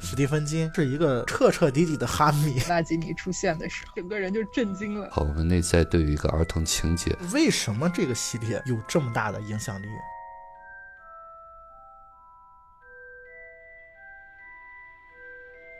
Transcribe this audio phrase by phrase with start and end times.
[0.00, 2.60] 史蒂芬金是一个彻彻底底的哈迷。
[2.68, 5.08] 纳吉尼出现的时候，整个人就震惊了。
[5.10, 7.16] 好，我们内在对于一个儿童情节。
[7.32, 9.86] 为什么这个系列有这么大的影响力？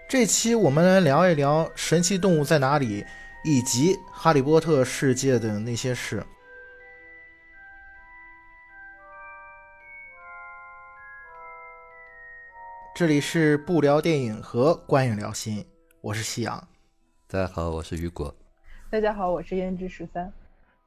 [0.09, 3.05] 这期我们来聊一聊神奇动物在哪里，
[3.45, 6.25] 以及哈利波特世界的那些事。
[12.99, 15.65] 这里是不聊电影和观影聊心，
[16.01, 16.69] 我是夕阳。
[17.29, 18.35] 大家好，我是雨果。
[18.91, 20.33] 大家好，我是胭脂十三。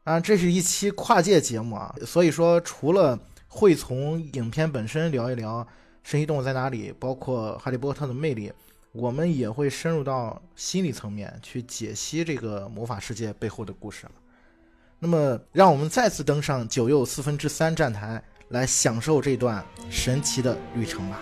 [0.03, 5.65] 啊，这是一期跨界节目啊，所以说除了会从影片本身聊一聊
[6.03, 8.51] 神奇动物在哪里，包括哈利波特的魅力，
[8.91, 14.05] 我们也会深入到心理层面去解析这个魔法世界背后的故事。
[14.99, 21.17] 那么，让我们再次登上九又四分之三站台，来享受这段神奇的旅程吧。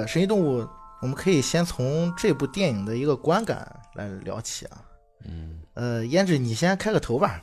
[0.00, 0.66] 呃，神奇动物，
[1.02, 4.82] 我们可以先从这部电影的一个观感来聊起啊。
[5.26, 7.42] 嗯，呃，胭脂，你先开个头吧。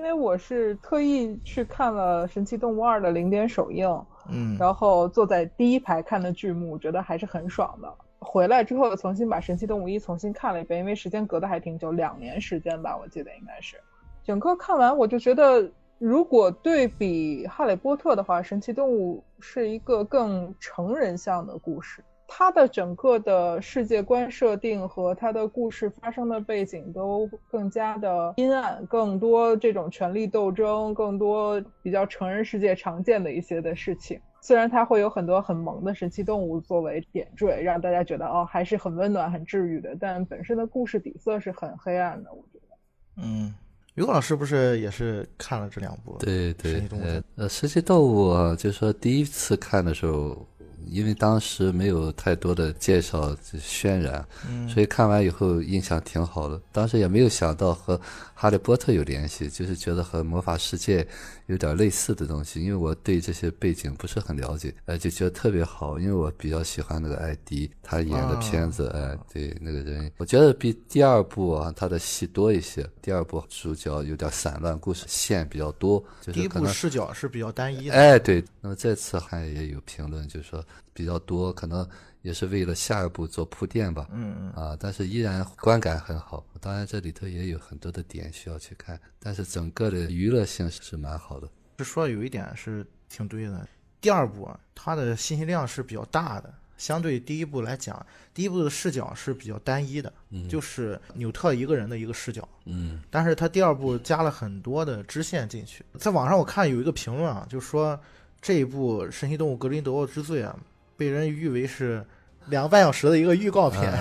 [0.00, 3.88] 因为我是特意去看了《神奇动物二》的零点首映，
[4.28, 7.94] 嗯，然后坐在第一排看的剧目，觉得还是很爽的。
[8.18, 13.76] 回来之后重新把《神奇动物一》重新看了一遍，因为时间隔得还挺久，两年时间吧，我记得应该是。
[14.24, 15.70] 整个看完我就觉得。
[16.04, 34.20] 如果对比《哈利波特》的话，《神奇动物》是一个更成人向的故事，它的整个的世界观设定和它的故事发生的背景都更加的阴暗，更多这种权力斗争，更多比较成人世界常见的一些的事情。
[34.42, 43.22] 虽然它会有很多很萌的神奇动物作为点缀，让大家觉得哦还是很温暖、很治愈的，但本身的故事底色是很黑暗的，我觉得。
[43.22, 43.54] 嗯。
[43.94, 46.16] 于果老师不是也是看了这两部？
[46.20, 50.46] 对对，呃呃，神奇动物啊，就是说第一次看的时候。
[50.86, 54.22] 因为当时没有太多的介绍渲染，
[54.68, 56.60] 所以看完以后印象挺好的。
[56.72, 57.96] 当时也没有想到和
[58.34, 61.04] 《哈利波特》有联系，就是觉得和魔法世界
[61.46, 62.62] 有点类似的东西。
[62.62, 65.98] 因为我对这些背景不是很了解，呃，就觉得特别好。
[65.98, 72.88] 因为我比较喜欢那个艾迪，他演的片子，哎，对那个人，我觉得比第二部啊他的戏多一些。
[73.02, 77.94] 第二部主角有点散乱，故事线比较多，就是第一部视角是比较单一的。
[77.94, 78.44] 哎，对。
[78.60, 80.64] 那么这次还也有评论，就是说。
[80.96, 81.84] 比较多，可能
[82.24, 84.08] 也是为了下一步做铺垫吧。
[84.10, 84.50] 嗯嗯。
[84.52, 86.42] 啊，但是依然观感很好。
[86.58, 91.46] 当然这里头也有很多的点需要去看，但是整个的娱乐性是蛮好的。
[91.78, 93.68] 是说有一点是挺对的。
[94.00, 102.48] 第二部它的信息量是比较大的，相对第一部来讲，第一部的视角是比较单一的，嗯就是纽特一个人的一个视角。
[102.64, 103.02] 嗯。
[103.10, 105.84] 但是他第二部加了很多的支线进去。
[105.98, 108.00] 在网上我看有一个评论啊，就说
[108.40, 110.58] 这一部《神奇动物格林德沃之罪》啊。
[110.96, 112.06] 被人誉为是
[112.48, 113.92] 两个半小时的一个预告片，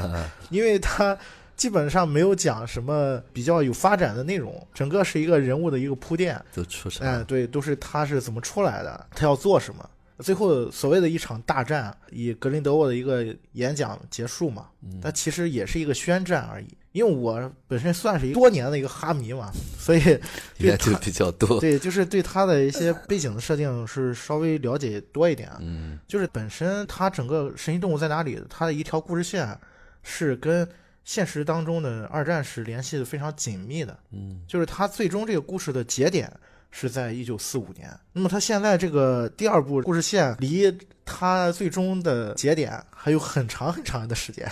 [0.50, 1.18] 因为它
[1.56, 6.40] 基本上没有讲什么比较有发展的内容，整个是一个人物的一个铺垫。
[6.52, 9.90] 就出来，哎，对，都是他是怎么出来的，他要做什么。
[10.20, 14.68] 最后所谓的一场大战，以格林德沃的一个演讲结束嘛，
[15.02, 16.68] 但其实也是一个宣战而已。
[16.94, 20.00] 因为我本身算是一个多年的一个哈迷嘛，所以
[20.58, 21.60] 也就比较多。
[21.60, 25.52] 对，就是对他的一些背景的设定是稍微了解多一点。
[25.60, 29.60] 嗯，就是本身他整个神奇动物在哪里，他的一条故事线
[30.04, 30.68] 是跟
[31.04, 33.98] 现实当中的二战是联系的非常紧密的。
[34.12, 36.32] 嗯，就是他最终这个故事的节点。
[36.76, 40.76] 是在一九四五年，那么他现在这个第二部故事线离
[41.06, 44.52] 他最终的节点还有很长很长的时间，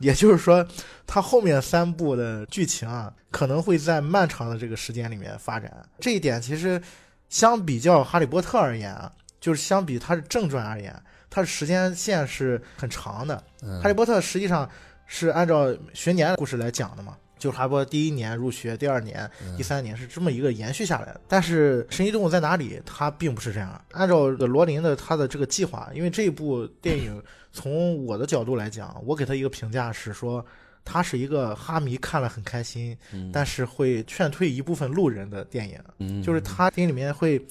[0.00, 0.66] 也就是说，
[1.06, 5.72] 他后面三部的剧情啊，可能会在漫长的这个时间里面发展。
[6.00, 6.82] 这一点其实
[7.28, 10.92] 相比较《哈利波特》而言啊，就是相比它是正传而言，
[11.30, 13.40] 它的时间线是很长的。
[13.80, 14.68] 《哈利波特》实际上
[15.06, 17.16] 是按照学年故事来讲的嘛。
[17.44, 21.20] 就是哈勃第一年入学，第二年、第三年是这么一个延续下来的。
[21.28, 23.78] 但是《神奇动物在哪里》它并不是这样。
[23.90, 30.42] 按照罗琳的他的这个计划，因为这部电影 从我的角度来讲，我给他一个评价是说，
[30.86, 32.96] 它是一个哈迷看了很开心，
[33.30, 36.22] 但是会劝退一部分路人的电影。
[36.22, 37.46] 就是它电影里面会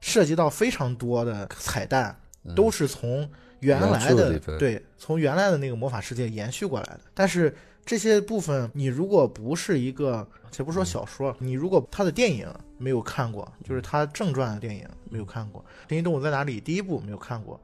[0.00, 2.18] 涉及到非常多的彩蛋，
[2.56, 3.28] 都是从
[3.60, 7.54] 原来的对，从原来的那个魔法世界延续过来的，但是。
[7.84, 12.48] 这些部分，你如果不是一个，且不说小说，你如果他的电影
[12.78, 17.60] 没有看过，就是他正传的电影没有看过，《神奇动物在哪里》第一部没有看过，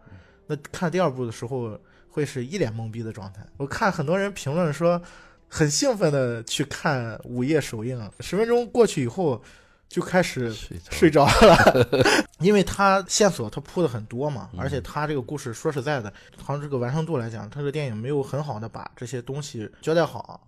[0.46, 1.78] 那看第二部的时候
[2.08, 3.44] 会是一脸懵逼的状态。
[3.56, 5.00] 我看很多人评论说，
[5.49, 9.43] 很兴奋的去看午夜首映，十分钟过去以后
[9.91, 10.51] 就开始
[10.91, 11.87] 睡着了，
[12.41, 16.11] 因为他线索他铺的很多嘛，而且他这个故事说实在的，
[16.43, 20.41] 从这个完成度来讲，他这个电影没有很好的把这些东西交代好。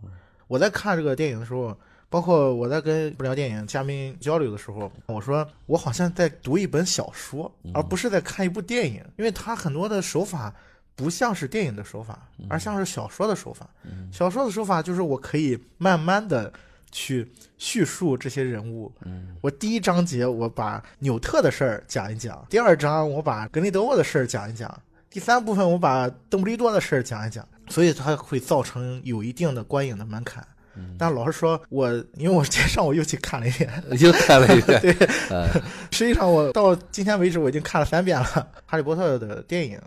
[0.47, 1.77] 我在看这个电影的时候。
[2.13, 10.55] 包括我在跟不聊电影嘉宾交流的时候，我说我好像在读一本小说，而不是在看一部电影，因为它很多的手法
[10.95, 13.67] 不像是电影的手法，而像是小说的手法。
[14.13, 16.53] 小说的手法就是我可以慢慢的
[16.93, 17.29] 去
[17.59, 18.93] 叙述这些人物。
[19.05, 24.81] 嗯我第一章节我把纽特的事儿讲一讲，第二章我把格雷德沃的事儿讲一讲，
[25.11, 30.47] 第三部分我把邓布利多的事儿讲一讲，所以它会造成有一定的观影的门槛。
[30.99, 34.81] 但老实说，我因为我今天上午又去看了一遍， 又看了一遍。
[34.81, 34.95] 对，
[35.91, 38.25] 实际上我到今天为止我已经看了三遍了
[38.65, 39.79] 《哈利波特》的电影，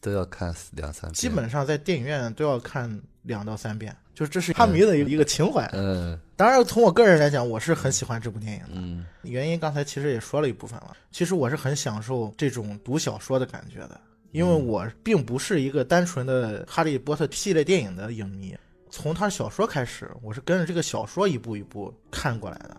[0.00, 5.64] 都要看两三遍，基本上在电影院都要看两到三遍，就是这是哈迷的一个情怀。
[5.72, 8.72] 嗯，当然从我个人来讲，我是很喜欢这部电影的。
[8.74, 10.94] 嗯，原因刚才其实也说了一部分了。
[11.10, 13.98] 其实我是很享受这种读小说的感觉的，
[14.32, 18.54] 因为我并不是一个单纯的《哈利波特》系列电影的影迷。
[18.90, 22.76] 从他小说开始，我是跟着这个小说一步一步看过来的，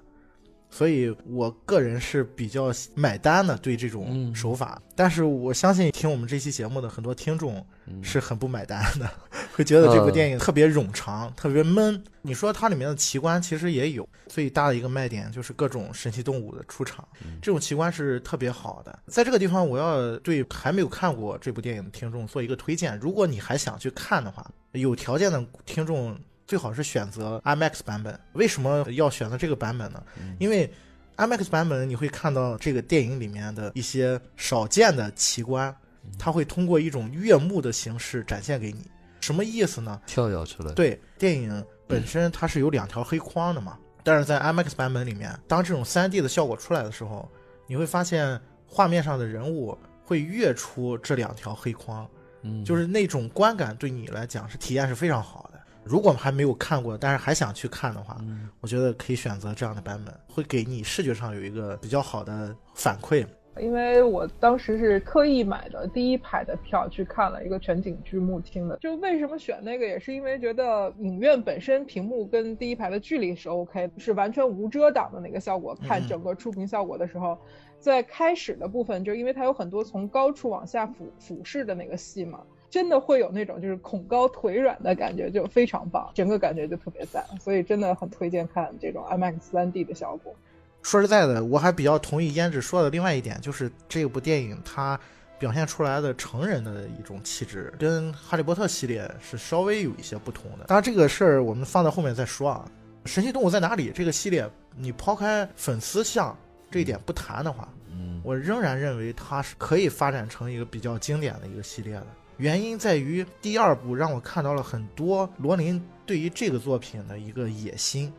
[0.72, 4.82] 所以我个人是比较买单的对这种手法。
[4.96, 7.64] 但是我相信听我们这期节目的很多听众
[8.02, 9.10] 是很不买单的，
[9.54, 12.04] 会觉得这部电影特别冗长、特别闷。
[12.22, 17.08] 你说它里面的奇观其实也有，最大的一个卖点就是各种神奇动物的出场，
[17.42, 19.00] 这种奇观是特别好的。
[19.08, 24.50] 在这个地方，我要对还没有看过这部电影的听众做一个推荐：如果你还想去看的话。
[24.74, 26.18] 有条件的听众
[26.52, 28.20] 最好是选择 IMAX 版本。
[28.34, 30.04] 为什么要选择这个版本呢？
[30.38, 30.70] 因为
[31.16, 35.74] IMAX 版本你会看到这个电影里面的一些少见的奇观，
[36.20, 38.86] 它会通过一种悦目的形式展现给你。
[39.22, 40.02] 什么意思呢？
[40.06, 40.74] 跳跃出来。
[40.74, 47.32] 对，电影本身它是有两条黑框的嘛，但是在 IMAX 版本里面，当这种 3D 的效果出来的时候，
[47.66, 48.38] 你会发现
[48.68, 52.06] 画面上的人物会跃出这两条黑框。
[52.42, 55.51] 嗯，就是那种观感对你来讲是体验是非常好的。
[55.84, 58.20] 如果还没有看过，但是还想去看的话，
[58.60, 63.26] 我觉得可以选择这样的版本，会给你视觉上有一个比较好的反馈。
[63.60, 68.78] 因为我当时是特意买的第一排的票去看了一个全景剧目厅的。
[68.78, 75.76] 就为什么选那个，也是因为觉得影院本身屏幕跟第一排的距离是 OK，是完全无遮挡的那个效果。
[75.86, 77.38] 看整个触屏效果的时候。
[77.82, 90.34] 在开始的部分，就因为它有很多从高处往下俯俯视的那个戏嘛，真的会有那种就是恐高腿软的感觉，就非常棒，整个感觉就特别赞，所以真的很推荐看这种 IMAX 3D 的效果。
[90.82, 95.00] 说实在的，我还比较同意胭脂说的另外一点，就是这部电影它
[95.38, 100.66] 表现出来的成人的一种气质，跟哈利波特系列是稍微有一些不同的。
[100.66, 102.66] 当然这个事儿我们放在后面再说啊。
[103.06, 103.92] 神奇动物在哪里？
[103.94, 106.36] 这个系列你抛开粉丝像。
[106.70, 112.08] 这一点不谈的话，嗯，我仍然认为它是可以发展成一个比较经典的一个系列的。
[112.42, 118.12] 原因在于第二部让我看到了很多罗琳对于这个作品的一个野心，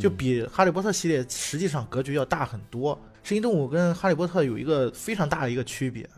[0.00, 2.96] 就比《哈利波特》系列实际上格局要大很多。
[3.24, 6.08] 神奇动物跟《哈利波特》有一个非常大的一个区别，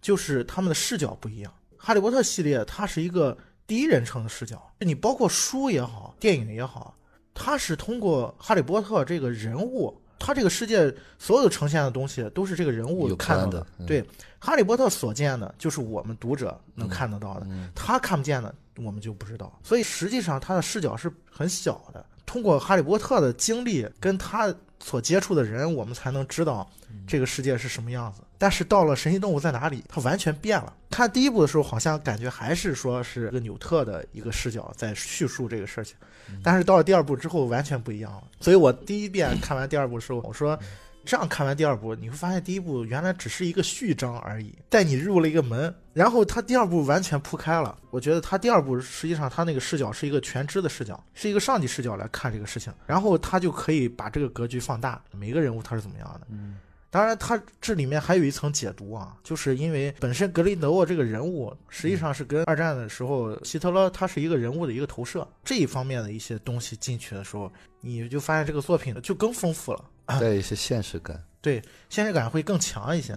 [0.00, 1.52] 就是他们的视角不一样。
[1.76, 6.94] 《哈利波特》系列它是一个第一人称的视角，你包括书也好，电影也好，
[7.34, 9.99] 它是通过哈利波特这个人物。
[10.20, 14.04] 他这个世界所有呈现的东西都是这个人物看到的，对，
[14.38, 19.58] 哈利波特所见的，就是我们读者能看得到的，他看不见的，我们就不知道。
[19.64, 26.70] 所以实际上他的视角是很小的，通过哈利波特的经历跟他所接触的人，我们才能知道
[27.06, 28.20] 这个世界是什么样子。
[28.40, 30.74] 但是到了神奇动物在哪里，它完全变了。
[30.88, 35.94] 看第一部的时候，好像感觉还是说是一个纽特的一个视角在叙述这个事情。
[36.42, 38.22] 但是到了第二部之后，完全不一样了。
[38.40, 40.58] 所以我第一遍看完第二部的时候，我说，
[41.04, 45.74] 这样看完第二部，你会发现第一部原来只是一个序章而已，带你入了一个门。
[45.92, 47.76] 然后他第二部完全铺开了。
[47.90, 52.72] 我觉得他第二部实际上他那个视角是一个全知的视角，是一个上帝视角来看这个事情。
[52.86, 56.26] 然后他就可以把这个格局放大，每个人物他是怎么样的。
[56.30, 56.56] 嗯。
[56.90, 69.84] 当然，他这里面还有一层解读啊，就是因为本身格林德沃这个人物实际上是跟二战的时候希特勒他是一个人物的一个投射，这一方面的一些东西进去的时候，你就发现这个作品就更丰富了，
[70.20, 73.16] 带一些现实感，对，现实感会更强一些。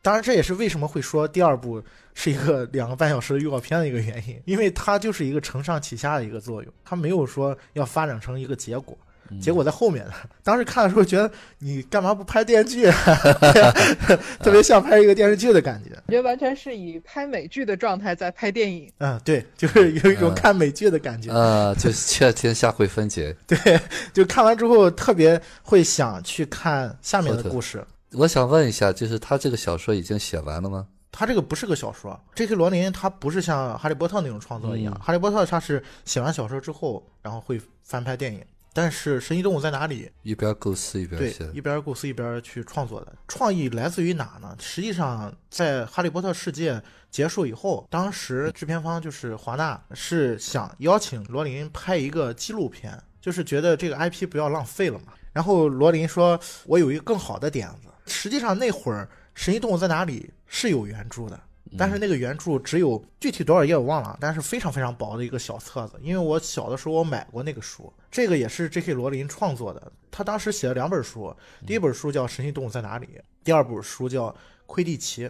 [0.00, 1.82] 当然，这也是为什么会说第二部
[2.14, 8.96] 是一个两个半小时的预告片的一个原因，因为它就是一个承上启下的一个作用，它没有说要发展成一个结果。
[9.40, 10.12] 结果在后面呢。
[10.42, 12.90] 当时看的时候觉得你干嘛不拍电视剧，
[14.40, 15.90] 特别像拍一个电视剧的感觉。
[16.06, 18.90] 我觉得完全是以拍美剧的状态在拍电影。
[18.98, 21.30] 嗯，对，就是有一种看美剧的感觉。
[21.32, 23.36] 啊，就是确天下会分解。
[23.46, 23.80] 对，
[24.12, 27.84] 就看完之后特别会想去看下面的故事。
[28.12, 30.86] 我想问一下，就是他这个小说已经写完了吗？
[31.10, 32.54] 他这个不是个小说，J.K.
[32.54, 38.40] 罗琳他不是像哈利波特那种创作一样，哈利波特他是写完小说之后，然后会翻拍电影。
[38.72, 40.10] 但是神奇动物在哪里？
[40.22, 43.14] 一边构思一边写，一边构思一边去创作的。
[43.26, 44.56] 创意来自于哪呢？
[44.60, 55.12] 实际上，在哈利波特世界结束以后，当时制片方就是华纳是想邀请罗琳拍一个纪录片，就是觉得这个 IP 不要浪费了嘛。
[55.32, 59.08] 然后罗琳说：“我有一个更好的点子。”实际上那会儿。
[59.40, 61.40] 《神奇动物在哪里》是有原著的，
[61.76, 65.98] 但是那个原著只有具体多少页我忘了，但是非常非常薄的一个小册子。
[66.00, 68.94] 因为我小的时候我买过那个书，这个也是 J.K.
[68.94, 69.92] 罗琳创作的。
[70.10, 71.34] 他当时写了两本书，
[71.66, 73.06] 第一本书叫《神奇动物在哪里》，
[73.44, 74.28] 第二本书叫
[74.66, 75.26] 《魁地奇》。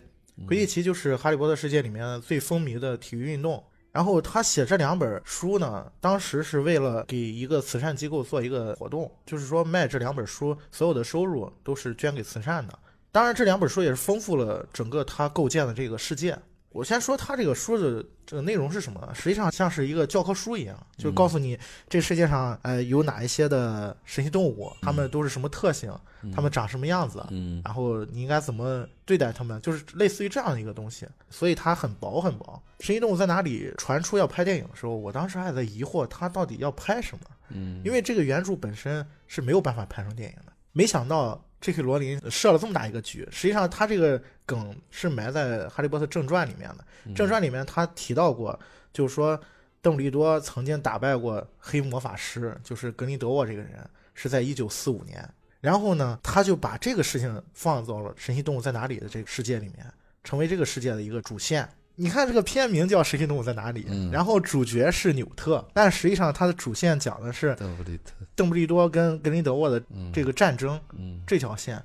[0.47, 3.65] 魁地奇就是《哈利波特》世界里面最风靡的体育运动。
[3.91, 12.79] 然后他写这两本书呢，当时是为了给一个慈善机构做一个活动，就是说卖这两本书，所有的收入都是捐给慈善的。
[13.11, 16.39] 当然，这两本书也是丰富了整个他构建的这个世界。
[16.71, 19.11] 我先说他这个书的这个内容是什么？
[19.15, 25.91] 实际上像是一个教科书一样，就告诉你这世界上呃有哪一些的神奇动物，它们都是什么特性，
[26.35, 31.07] 它们长什么样子，嗯，然后你应该怎么对待它们，就是类似于这样的一个东西。
[31.31, 32.63] 所以它很薄很薄。
[32.81, 40.53] 神奇动物在哪里传出要拍电影的时候，我当时还在疑惑他到底要拍什么，嗯，因为这个原著本身是没有办法拍成电影的。
[40.73, 41.43] 没想到。
[41.61, 41.83] J.K.
[41.83, 46.85] 罗琳设了这么大一个局，实际上他这个梗是埋在《哈利波特正传》里面的。
[47.15, 48.59] 正传里面他提到过，
[48.93, 49.41] 就是说
[49.81, 55.29] 邓布利多曾经打败过黑魔法师，就是格林德沃这个人，是在一九四五年。
[55.61, 59.85] 然后呢，他就把这个事情放到了《神奇动物在哪里》的这个世界里面，
[60.23, 61.69] 成为这个世界的一个主线。
[62.01, 71.85] 你看这个片名叫《神奇动物在哪里》，然后主角是纽特，但实际上它的主线讲的是邓布利特、邓布利多跟格林德沃的这个战争，嗯，这条线，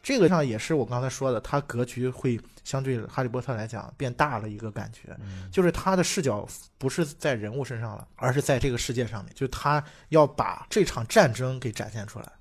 [0.00, 5.16] 这个上也是我刚才说的，它格局会相对哈利波特来讲变大了一个感觉，
[5.50, 6.46] 就是他的视角
[6.78, 12.32] 不是在人物身上了，而是在这个世界上面，就他要把这场战争给展现出来。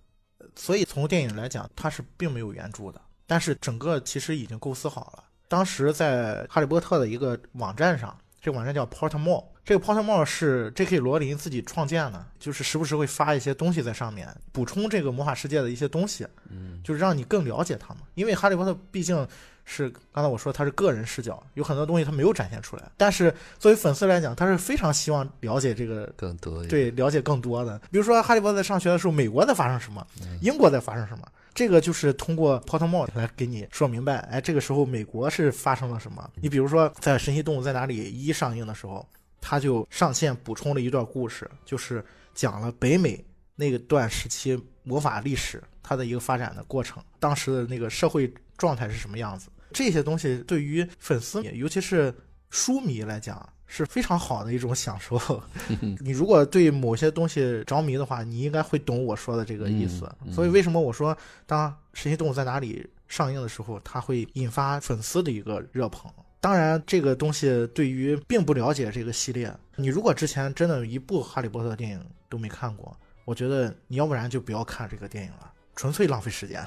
[0.55, 5.23] 所以从电影来讲，它是并没有原著的，但是整个其实已经构思好了。
[5.47, 10.99] 当时在哈利波特的一个网站上，这个网站叫 Pottermore，这个 Pottermore 是 J.K.
[10.99, 18.01] 罗琳自己创建的，就是时不时会发一些东西在上面，补充这个魔法世界的一些东西，嗯，就是让你更了解它嘛。
[18.15, 19.27] 因为哈利波特毕竟
[19.65, 27.77] 是刚才我说他是个人视角，有很多东西他没有展现出来，但是作为粉丝来讲，他是非常希望了解这个更多，对，了解更多的。
[27.91, 30.05] 比如说哈利波特在上学的时候，美国在发生什么，
[30.41, 31.27] 英国在发生什么。
[31.57, 36.29] 这个就是通过 Pottermore 来给你说明白，哎，这个时候美国是发生了什么？
[36.35, 39.03] 你比如说，在《神奇动物在哪里》一上映的时候，
[39.41, 49.49] 他就上线补充了一段故事，就是讲了北美那个段时期魔法历史它的一个发展的过程，当时的那个社会状态是什么样子。
[49.73, 52.13] 这些东西对于粉丝，尤其是
[52.51, 53.49] 书迷来讲。
[53.67, 55.19] 是非常好的一种享受。
[55.99, 60.09] 你如果对某些东西着迷的话，你应该会懂我说的这个意思。
[60.31, 66.11] 所以为什么我说当《神奇动物在哪里》上映的时候，它会引发粉丝的一个热捧？
[66.39, 72.95] 当然，这个东西对于并不了解这个系列，你如果之前真的一部《哈利波特》电影都没看过，
[73.25, 75.51] 我觉得你要不然就不要看这个电影了。
[75.77, 76.61] 纯粹浪费时间。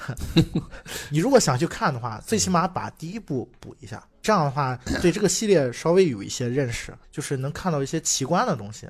[1.10, 8.88] 你如果想去看的话，最起码把第一部补一下，这样的话对这个系列稍微有一些认识，就是能看到一些奇观的东西。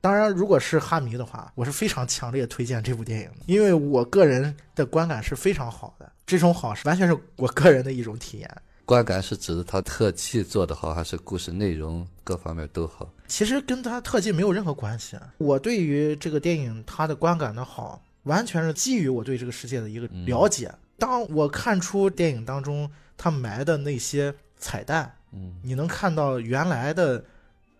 [0.00, 6.12] 当然，如果是哈迷的话，我是非常强烈推荐这部电影的，因为我个人的观感是非常好的。
[6.26, 8.62] 这种好是完全是我个人的一种体验。
[8.84, 13.08] 观感是指的它特技做得好，还是故事内容各方面都好？
[13.28, 15.16] 其实跟它特技没有任何关系。
[15.38, 18.02] 我对于这个电影它的观感的好。
[18.24, 20.72] 完全是基于我对这个世界的一个了解。
[20.98, 27.24] 当我看出电影当中他埋的那些彩蛋，嗯，你能看到原来的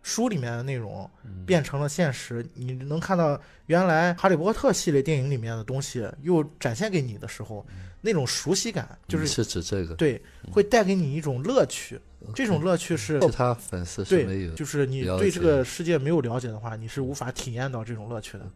[0.03, 1.09] 书里面的内容
[1.47, 7.65] 变成了现实，你能看到原来《哈利波特》系列电影里面的东西又展现给你的时候，
[8.01, 9.95] 那种熟悉感就是是指这个。
[9.95, 10.21] 对，
[10.51, 12.01] 会带给你一种乐趣。
[12.35, 18.49] 这种乐趣是其他粉丝是没有，就是你对这个世界没有了解的话，你是无法体验到这种乐趣的。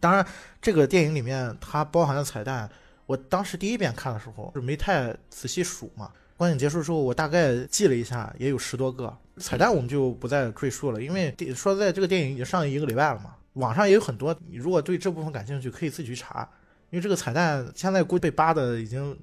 [0.00, 0.26] 当然，
[0.60, 2.68] 这个电影里面它包含的彩蛋，
[3.06, 6.10] 我当时第一遍看的时候就没太仔细数嘛。
[6.36, 11.02] 观影结束之后，我大概记了一下，也有十多个彩蛋，我们就不再赘述了。
[11.02, 16.48] 因为说实在，这个电影已经上映一个礼拜了嘛，网上也有很多，你如果对这部分感兴趣，可以自己去查。
[16.90, 19.14] 因为这个彩蛋现在估计被扒的已经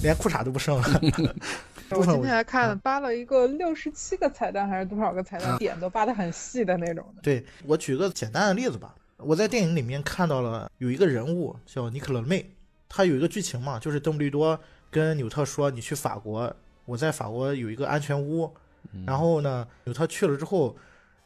[0.00, 1.00] 连裤衩都不剩了。
[1.90, 7.22] 我今天还看扒了一个六十七个彩蛋还是多少个彩蛋，点都扒的很细的那种的。
[7.22, 12.50] 对我举个简单的例子吧，我在电影里面看到了有一个人物叫尼克勒妹，
[12.88, 14.58] 他有一个剧情嘛，就是邓布利多
[14.90, 18.50] 跟纽特说：“你去法国，我在法国有一个安全屋。”
[19.06, 20.76] 然后呢，纽特去了之后，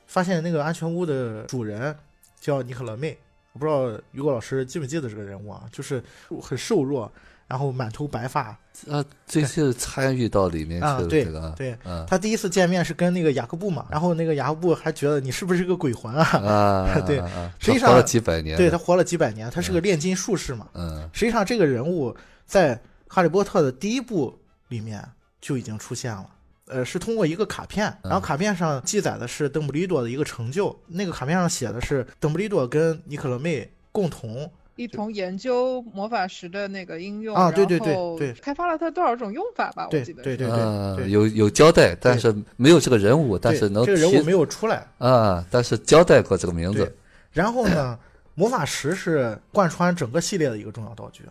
[0.06, 1.96] 发现那个安全屋的主人
[2.40, 3.16] 叫尼克勒妹。
[3.52, 5.62] 我不知道雨果老师记不记得这个人物啊？
[5.70, 6.02] 就是
[6.42, 7.10] 很瘦弱，
[7.46, 8.56] 然后满头白发。
[8.90, 11.06] 啊，这是参与到里面去了。
[11.06, 11.24] 对
[11.56, 16.24] 对，他第一次见面是跟那个雅各布嘛，然后那个雅各布还觉得你是不是个鬼魂啊？
[16.42, 17.22] 啊，对，
[17.60, 18.56] 实际上活了几百年。
[18.56, 20.66] 对他活了几百年，他是个炼金术士嘛。
[20.74, 22.14] 嗯，实际上这个人物
[22.46, 22.74] 在
[23.06, 24.36] 《哈利波特》的第一部
[24.68, 25.02] 里面
[25.40, 26.28] 就已经出现了。
[26.66, 30.76] 呃，是通过一个卡片，然后卡片上记载的是邓布利多的一个成就。
[30.88, 39.88] 那个卡片上写的是邓布利多跟尼克罗妹共同一同研究魔法石的那个应用啊，对对对对，开发了它多少种用法吧？
[39.90, 40.48] 我记得对对
[40.96, 46.92] 对，有有交代，但是没有这个人物，但是能这个人物没有出来啊，但是交代过这个名字。
[47.32, 47.98] 然后呢，
[48.34, 51.22] 魔法石是贯穿整个系列的一个重要道具。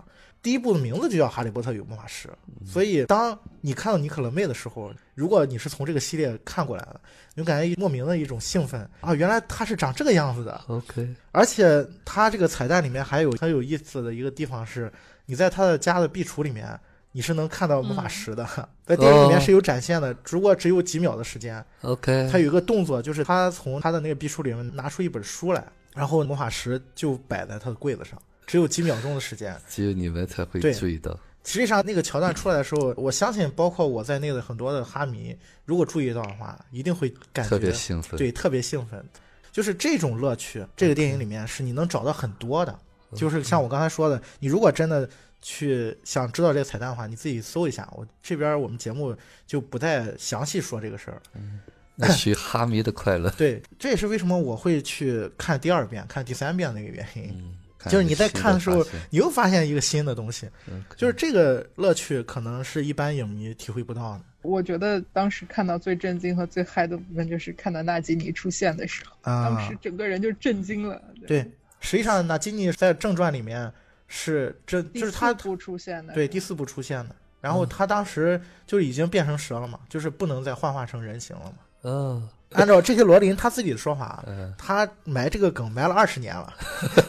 [0.44, 2.28] 第一部的名字就叫《哈利波特与魔法石》，
[2.70, 7.00] 所以当你看到尼可勒妹的时候，如果你是从这个系列看过来的，
[7.34, 9.16] 你就感觉莫名的一种兴奋啊！
[9.16, 10.62] 原来他是长这个样子的。
[10.68, 14.92] OK，而且他这个彩蛋里面还有很有意思的一个地方是，
[15.26, 16.78] 你在他的家的壁橱里面，
[17.14, 18.46] 你是能看到魔法石的，
[18.86, 21.64] 在电影里面是有展现的，只不过只有几秒的时间。
[21.84, 28.22] OK，他有一个动作，就是他从他的那个壁橱里面拿出一本书来，然后魔法石就摆在他的柜子上。
[28.46, 31.18] 只有几秒钟的时间，只有你们才会注意到。
[31.46, 35.36] 实际上，那个桥段出来的时候，我相信，包括我在内的很多的哈迷，
[35.66, 38.18] 如果注意到的话，一定会感觉特别兴奋。
[38.18, 39.04] 对，特别兴奋。
[39.52, 42.80] 就是这种乐趣，这个电影里面是你能找到很多的。
[43.14, 45.08] 就是像我刚才说的，你如果真的
[45.42, 47.88] 去想知道这个彩蛋的话，你自己搜一下。
[47.92, 51.60] 我这边我们节目就不再详细说这个事儿嗯。
[51.96, 53.30] 那取哈迷的快乐。
[53.38, 57.56] 对，这也是为什么我会去看第二遍、看第三遍的一个原因。
[57.90, 60.50] 就是你在看的时候，你又发现一个新的东西，
[60.96, 64.22] 就是这个乐趣可能是一般影迷体会不到的。
[64.42, 71.02] 我觉得当时看到最震惊和最嗨的部分，就是看到纳吉尼出现的时候，当时整个人就震惊了。
[71.28, 73.72] 对，实际上纳吉尼在正传里面
[74.08, 77.16] 是这就是他部出现的，对，第四部出现的。
[77.40, 81.58] 然后他当时就已经变成蛇了嘛，就是不能再幻化成人形了嘛。
[81.84, 82.30] 嗯。
[82.60, 84.24] 按照这些罗琳他自己的说法，
[84.58, 86.54] 他埋这个梗埋了二十年了。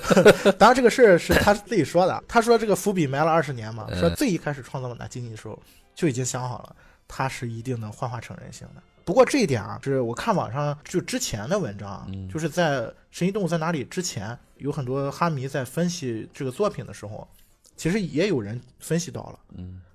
[0.59, 2.25] 当然，这个事儿是他自己说的。
[2.27, 5.61] 他说这个伏笔埋了二十年嘛，说最一开始创造纳基尼的时候
[5.95, 6.77] 就已经想好了，
[7.07, 8.83] 他是一定能幻化成人形的。
[9.05, 12.81] 不过这一点啊，是我看网上就之前的文章，就是在
[13.11, 17.29] 《神奇动物在哪里》之前，有很多哈迷在分析这个作品的时候，
[17.77, 19.39] 其实也有人分析到了，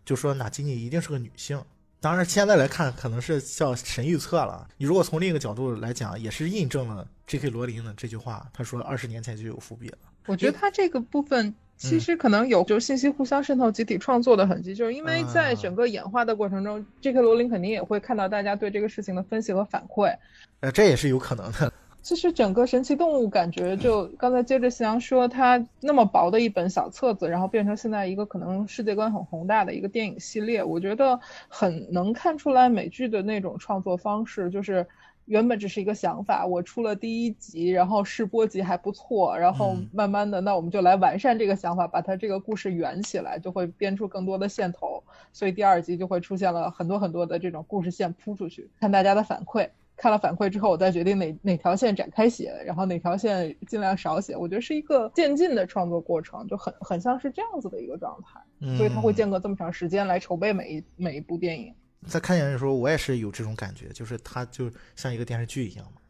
[0.05, 1.59] 就说纳基尼一定是个女性。
[2.01, 4.65] 当然，现在来看可能是叫神预测了。
[4.77, 7.49] 你如果从另一个角度来讲，也是印证了 J.K.
[7.49, 8.47] 罗琳的这句话。
[8.53, 9.97] 他说二十年前就有伏笔了。
[10.25, 17.19] 我觉得他这个部分其实可能有就是信息互相渗透、集体创作的痕迹，就是因为在整个演化的过程中，J.K.
[17.19, 20.15] 罗琳肯定也会看到大家对这个事情的分析和反馈。
[20.61, 21.73] 呃，这也是有可能的。
[22.01, 34.87] 其实整个神奇动物感觉就刚才接着夕阳说，它那么薄的一本小册子，然后变成现在一个可能世界观很宏大的一个电影系列，我觉得很能看出来美剧的那种创作方式，就是
[35.25, 49.69] 原本只是一个想法，我出了第一集，然后试播集还不错，然后慢慢的，那我们就来完善这个想法，把它这个故事圆起来，就会编出更多的线头，所以第二集就会出现了很多很多的这种故事线铺出去，看大家的反馈。
[50.01, 54.35] 看了反馈之后，我再决定哪哪条线展开写，然后哪条线尽量少写。
[54.35, 58.39] 我觉得是一个渐进的创作过程，就很很像是这样子的一个状态。
[58.77, 61.73] 所以他会间隔这么长时间来筹备每一每一部电影。
[62.07, 66.01] 在看电影的时候，我也是有这种感觉，就是它就像一个电视剧一样嘛。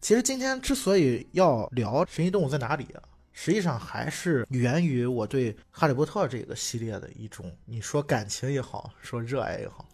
[0.00, 3.02] 其实今天之所以要聊《神奇动物在哪里》啊，
[3.32, 9.86] 实际上还是源于我对《哈利波特》这个系列的一种，你说感情也好，说热爱也好。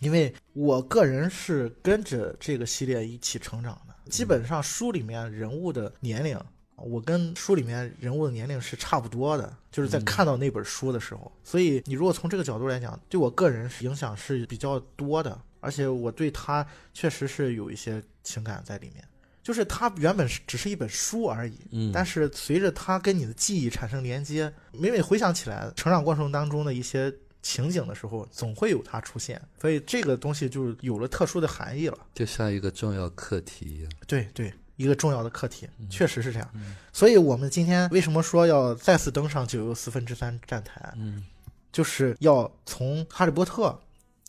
[0.00, 6.38] 因为我个人是跟着这个系列一起成长的，基本上书里面人物的年龄，
[6.76, 11.32] 我跟书里面人物的年龄是差不多的，就是在看到那本书的时候。
[11.42, 19.04] 所以你如果从这个角度来讲，对我个人影响是比较多的，而且我对他确实是有一些情感在里面。
[19.42, 27.12] 就是它原本是只是一本书而已，嗯，但是随着它跟你的记忆产生连接，每每回想起来成长过程当中的一些。
[27.48, 33.90] 情景的时候，总会有它出现，所以这个东西就有了特殊的含义了，就像一个重要课题一样。
[34.06, 36.50] 对对，一个重要的课题，确实是这样。
[36.92, 40.92] 所以，我们今天为什么说要再次登上九又四分之三站台？
[40.96, 41.24] 嗯，
[41.72, 43.68] 就是要从《哈利波特》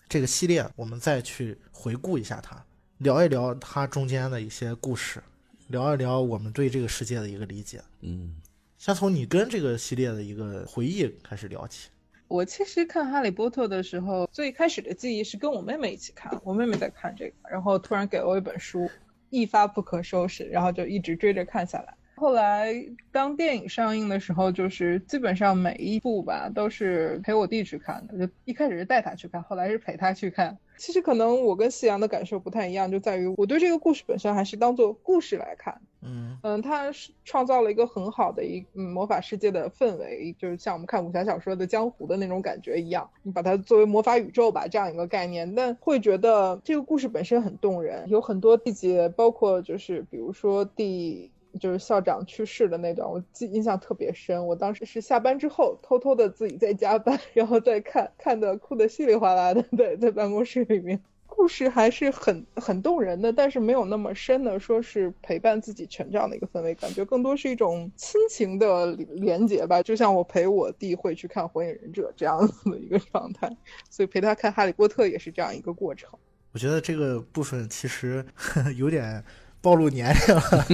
[0.08, 2.63] 这个系列，我们再去回顾一下它，
[2.99, 5.21] 聊一聊它中间的一些故事，
[5.67, 7.82] 聊一聊我们对这个世界的一个理解。
[7.99, 8.38] 嗯，
[8.77, 11.89] 先从你跟这个系列的一个回忆开始聊起。
[12.29, 18.87] 我其实看《哈利波特》的时候，最开始的记忆是跟我妹妹一起看，我妹妹在看这个，然后突然给了我一本书，
[19.31, 21.95] 一发不可收拾，然后就一直追着看下来。
[22.19, 22.75] 后来
[23.12, 28.27] 当电影上映的时候，就是基本上每一部吧都是陪我弟去看的。
[28.27, 30.58] 就一开始是带他去看，后来是陪他去看。
[30.77, 35.82] 其实可能我跟夕阳的感受不太一样，就在于我对这个故事本身还是当做故事来看。
[36.01, 43.10] 嗯嗯，它是创造了一个很好的一嗯魔法世界的氛围，就是像我们看武侠小说的江湖的那种感觉一样。
[43.23, 51.29] 你把它作为魔法宇宙吧，这样一个概念，但会觉得这个故事本身很动人，有很多细节，包括就是比如说第。
[51.59, 54.45] 就是校长去世的那段，我记印象特别深。
[54.45, 59.63] 我当时是下班之后偷偷的自己在加班，然后再看，看的哭的稀里哗啦的。
[59.75, 69.81] 对，在办公室里面，故事还是很很动人的，但是没有那么深的说是陪伴自己成长的一个氛围，感觉更多是一种亲情的连结吧。
[69.81, 73.49] 就像我陪我弟会去看《火影忍者》这样子的一个状态，
[73.89, 76.12] 所以陪他看《哈利波特》也是这样一个过程。
[76.51, 78.23] 我觉得这个部分其实
[78.77, 79.23] 有点。
[79.62, 80.65] 暴露年龄了，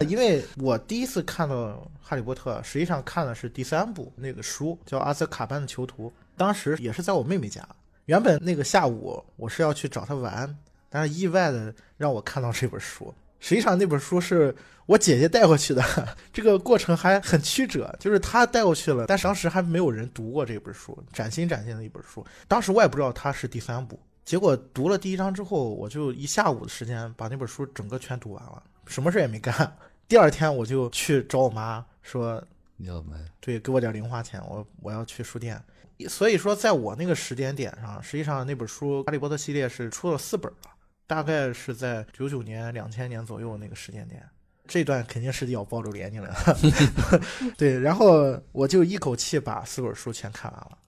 [0.06, 1.54] 因为我第一次看到
[2.00, 6.08] 《哈利波特》，实际上看的是第三部那个书，叫《阿瑟卡班的囚徒》。
[6.36, 7.66] 当时也是在我妹妹家，
[8.04, 10.56] 原本那个下午我是要去找她玩，
[10.88, 13.12] 但是意外的让我看到这本书。
[13.40, 14.54] 实际上那本书是
[14.86, 15.82] 我姐姐带过去的，
[16.32, 22.24] 这个过程还很曲折，就是她带过去了，但当时还没有人读过这本书，崭新崭新的一本书。
[22.46, 23.98] 当时我也不知道它是第三部。
[24.26, 29.78] 结果读了第一章之后，我就一下午的时间把那本书整个全读完了，什么事也没干。
[30.08, 32.42] 第二天我就去找我妈说
[32.76, 35.62] 你要买，对，给我点零花钱，我我要去书店。
[36.08, 40.70] 所以说，在我那个时间点上，实际上那本书《哈利波特》系列是出了四本了，
[41.06, 44.28] 大概是在九九年、两千年左右那个时间点。
[44.66, 46.34] 这段肯定是要暴露年龄了，
[47.56, 47.78] 对。
[47.78, 50.78] 然后我就一口气把四本书全看完了。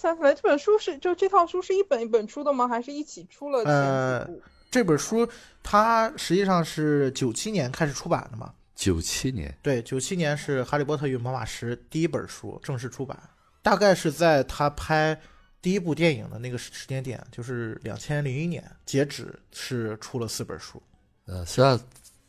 [0.00, 2.68] 忽然想起来，这本书是就这套书是一本一本出的吗？
[2.68, 3.62] 还是一起出了？
[3.64, 4.28] 呃，
[4.70, 5.28] 这本书
[5.62, 8.52] 它实际上是九七年开始出版的嘛。
[8.74, 13.20] 九七年，对，九七年是《哈利波特与魔法石》第一本书正式出版，
[13.60, 15.20] 大概是在他拍
[15.60, 20.80] 第一部电影的那个时间点，就是两千零一年，截止是出了四本书。
[21.26, 21.80] 呃，实际上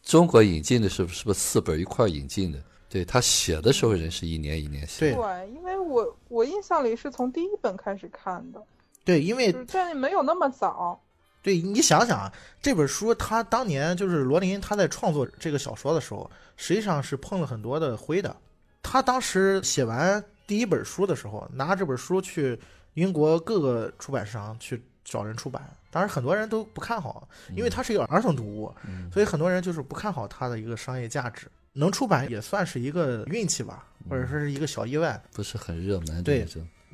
[0.01, 2.60] 中国引进的是是不是四本一块引进的？
[2.89, 5.13] 对他写的时候，人是一年一年写。
[5.13, 8.60] 对，因为我我印象里是从第一本开始看的。
[9.06, 10.99] 对，因为这没有那么早。
[11.41, 18.36] 对你想想啊，这本书他当年就是罗琳他在创作这个小说的时候，实际上是碰了很多的灰的。
[18.82, 22.60] 他当时写完第一本书的时候，拿这本书去
[22.95, 28.73] 英国各个出版商去找人出版，当然很多人都不看好，因为它是一个儿童读物，
[29.13, 31.47] 所以很多人就是不看好它的一个商业价值。
[31.73, 36.23] 能出版也算是一个运气吧，或者说是一个小意外，不是很热门。
[36.23, 36.45] 对，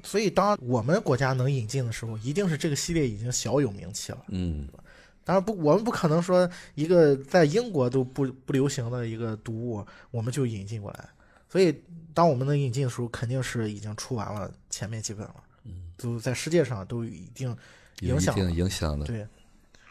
[0.04, 4.26] 所以当我们国家能引进的时候，一定是这个系列已经小有名气了。
[4.28, 4.68] 嗯，
[5.24, 11.10] 当然不，我们不可能说一个在英国都不不流行的一个读物，我们就引进过来。
[11.50, 11.74] 所以
[12.14, 15.36] 当我们能引进的时候，肯定是已经出完了前面几本了。
[15.64, 17.56] 嗯，都在世界上都有一定
[18.02, 19.06] 影响，影响的。
[19.06, 19.26] 对，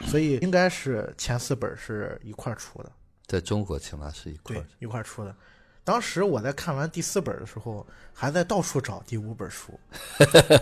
[0.07, 2.93] 所以应该是前四本是一块出的。
[3.35, 5.35] 在中国起码是一块一块出的。
[5.83, 9.79] 当时我在看完第四本的时候，还在到处找第五本书，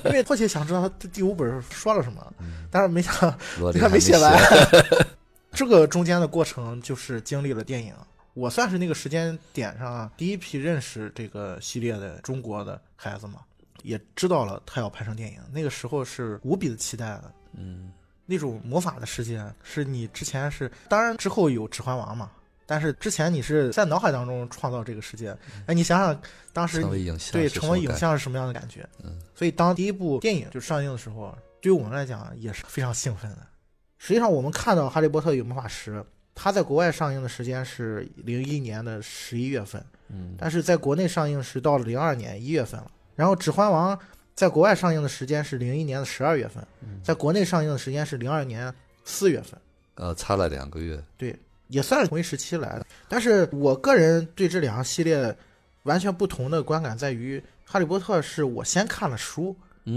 [0.06, 2.34] 因为迫切想知道他第五本说了什么，
[2.70, 3.14] 但是没想
[3.78, 4.36] 他没写完。
[5.52, 7.94] 这个中间的过程就是经历了电影。
[8.34, 13.40] 我算是那个时间点上第一批认识这个系列的中国的孩子嘛，
[13.82, 15.38] 也知道了他要拍成电影。
[15.52, 17.32] 那个时候是无比的期待的。
[17.52, 17.92] 嗯，
[18.26, 22.30] 那种魔法的世界是你之前是，当然之后有《指环王》嘛。
[22.66, 26.20] 但是之前你是在脑海当中创造这个世界，哎，你想想
[26.52, 26.82] 当时
[27.32, 28.88] 对成为影像是什么样的感觉？
[29.04, 33.38] 嗯，所以当第一部电影就上映的时候，对于我们来讲也是非常兴奋的。
[33.98, 35.98] 实际上，我们看到《哈利波特与魔法石》，
[36.34, 42.90] 它在国外上映的时间是零一年的十一月份，嗯，但是在国内上映是到了零二年一月份了。
[43.14, 43.96] 然后《指环王》
[44.34, 46.66] 在国外上映的时间是零一年的十二月份，
[47.02, 48.72] 在国内上映的时间是零二年
[49.04, 49.60] 四月份，
[49.94, 51.02] 呃，差了两个月。
[51.16, 51.38] 对。
[51.72, 55.36] 也算是同一时期来的，但是我个人对这两个系列
[55.82, 59.56] 完全不同的观感在于，《哈利波特》是我先看了书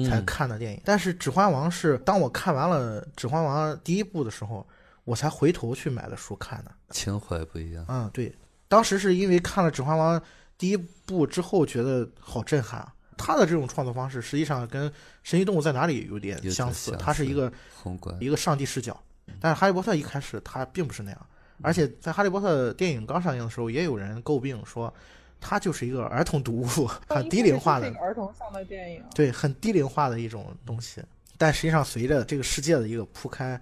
[0.10, 4.66] 才看的电影，但是《指环王》是当我看完了《指环王》第一部的时候，
[5.04, 6.72] 我才回头去买的书看的。
[6.90, 7.86] 情怀不一样。
[7.88, 8.34] 嗯，对，
[8.68, 10.20] 当时是因为看了《指环王》
[10.58, 12.92] 第一部之后，觉得好震撼啊。
[13.18, 14.90] 他的这种创作方式实际上跟
[15.24, 19.00] 《神奇动物在哪里》有点相似，它是一个宏观一个上帝视角。
[19.40, 21.28] 但是《哈利波特》一开始它并不是那样，
[21.62, 24.94] 而且在《哈利波特》电影刚上映的时候，也有人诟病说，
[25.40, 29.04] 它就是一个儿童读物，很低龄化的儿童向的电影。
[29.14, 31.02] 对，很低龄化的一种东西。
[31.38, 33.60] 但实际上，随着这个世界的一个铺开，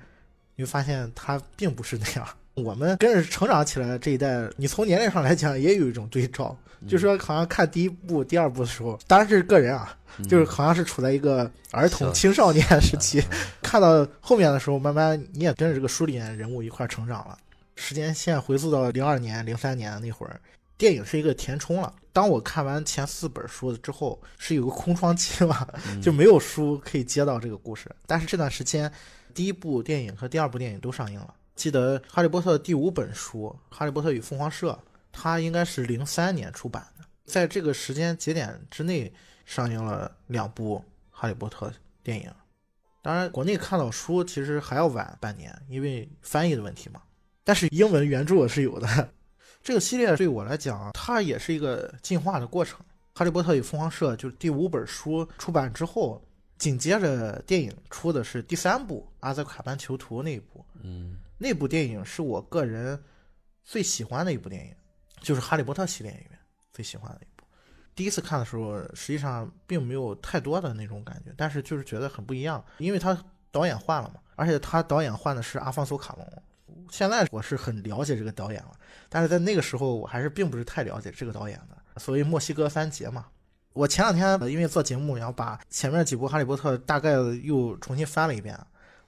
[0.55, 2.27] 你会发现它并不是那样。
[2.55, 6.55] 我们跟着成长起来的这一代，你从年龄上来讲也有一种对照，
[6.87, 9.97] 就是说好像看第一部、第二部的时候，当然这是个人啊，
[10.29, 13.23] 就是好像是处在一个儿童、青少年时期，
[13.63, 17.35] 看到后面的时候，慢慢你也跟着这个书里面人物一块成长了。
[17.75, 20.39] 时间线回溯到零二年、零三年那会儿，
[20.77, 21.93] 电影是一个填充了。
[22.11, 25.67] 当我看完前四本书之后，是有个空窗期嘛，
[26.01, 27.89] 就没有书可以接到这个故事。
[28.05, 28.91] 但是这段时间，
[29.33, 31.33] 第一部电影和第二部电影都上映了。
[31.55, 34.71] 记得《哈利波特》第五本书《哈利波特与凤凰社》，
[35.11, 39.13] 它应该是零三年出版的，在这个时间节点之内
[39.45, 40.77] 上映了两部
[41.11, 41.67] 《哈利波特》
[42.03, 42.31] 电影。
[43.01, 47.01] 当然，国内看到书其实还要晚半年，因为翻译的问题嘛。
[47.43, 49.09] 但是英文原著是有的。
[49.63, 52.79] 这个系列对我来讲，它也是一个进化的过程。
[53.13, 56.21] 《哈利波特与凤凰社》就是第五本书出版之后，
[56.57, 60.65] 紧接着电影出的是第三部《阿兹卡班囚徒》那一部。
[60.81, 63.01] 嗯那部电影是我个人
[63.63, 64.73] 最喜欢的一部电影，
[65.21, 66.39] 就是《哈利波特》系列里面
[66.71, 67.45] 最喜欢的一部。
[67.95, 73.17] 第一次看的时候，实际上并没有太多的那种感觉，但是就是觉得很不一样，因为他
[73.51, 76.43] 导演换了嘛，而且他导演换的是阿方索卡隆。
[76.93, 78.71] 现在我是很了解这个导演了，
[79.09, 81.99] 但是在那个时候我还是并不是太了解这个导演的。
[81.99, 83.25] 所谓墨西哥三杰嘛，
[83.73, 88.55] 我前两天因为做节目，然后把前面几部《哈利波特》大概又重新翻了一遍。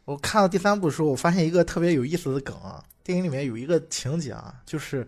[0.04, 5.06] 我看到第三部的时候，我发现一个特别有意思的梗啊，电影里面有一个情节啊，就是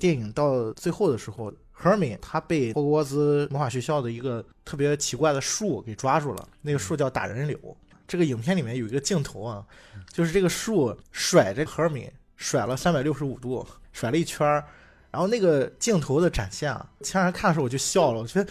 [0.00, 7.56] 电影到最后的时候，赫尔敏他被霍格沃兹魔法学校的一个特别奇怪的树给抓住了，那个树叫打人柳。
[8.06, 9.62] 这个影片里面有一个镜头啊，
[10.12, 14.64] 就是这个树甩着赫尔敏甩了三百六十五度，甩了一圈儿，
[15.10, 18.50] 然后那个镜头的展现啊，前两天看的时候我就笑了，我觉得。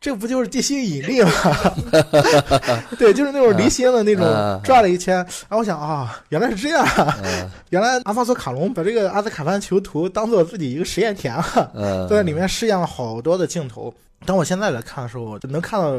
[0.00, 1.30] 这不就是地心引力吗？
[2.96, 5.16] 对，就是那种离心的那种啊转了一圈。
[5.16, 6.86] 然后我想啊，原来是这样
[7.70, 13.92] 原来阿方索卡隆把这个阿兹卡班囚徒当做自己一个实验田啊，嗯，在里面试验了好多的镜头。
[14.24, 15.92] 当我现在来看的时候，能看到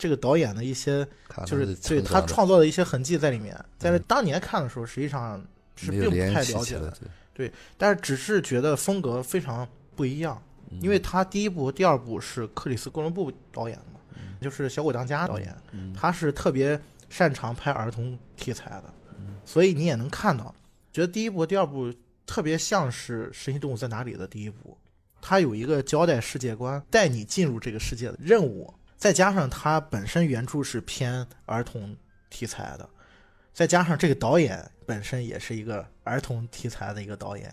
[0.00, 1.06] 这个导演的一些，
[1.46, 3.54] 就是对他创作的一些痕迹在里面。
[3.78, 5.44] 在当年看的时候，实际上
[5.76, 6.96] 是并不太了解的，，
[7.34, 7.52] 对。
[7.76, 10.42] 但是只是觉得风格非常不一样。
[10.80, 14.00] 因为他第一部、第二部是克里斯·哥伦布导演的嘛，
[14.40, 15.92] 就是《小鬼当家》导演，嗯。
[15.92, 18.84] 他是特别擅长拍儿童题材的，
[19.44, 20.54] 所以你也能看到，
[20.92, 21.92] 觉得第一部、第二部
[22.24, 24.78] 特别像是《神奇动物在哪里》的第一部，
[25.20, 31.96] 他有一个交代世界观、带你进入这个世界的任务，再加上它本身原著是偏儿童
[32.28, 32.86] 题材的，
[33.54, 37.50] 再加上这个导演本身也是一个儿童题材的一个导演，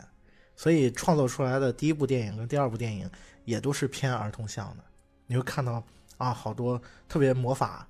[0.58, 3.10] 所以创作出来的第一部电影跟第二部电影
[3.46, 4.84] 也都是偏儿童向的。
[5.26, 5.82] 你会看到
[6.18, 7.88] 啊，好多特别魔法，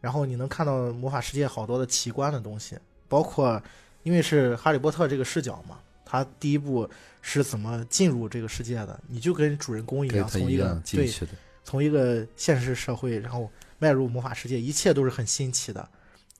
[0.00, 3.60] 然后你能看到魔法世界好多的奇观的东西，包括
[4.04, 6.88] 因为是哈利波特这个视角嘛，他第一部
[7.22, 11.28] 是怎么进入这个世界的，你就跟主人公一样，从一个对，
[11.68, 15.86] 从一个现实社会，然后迈入魔法世界，一切都是很新奇的，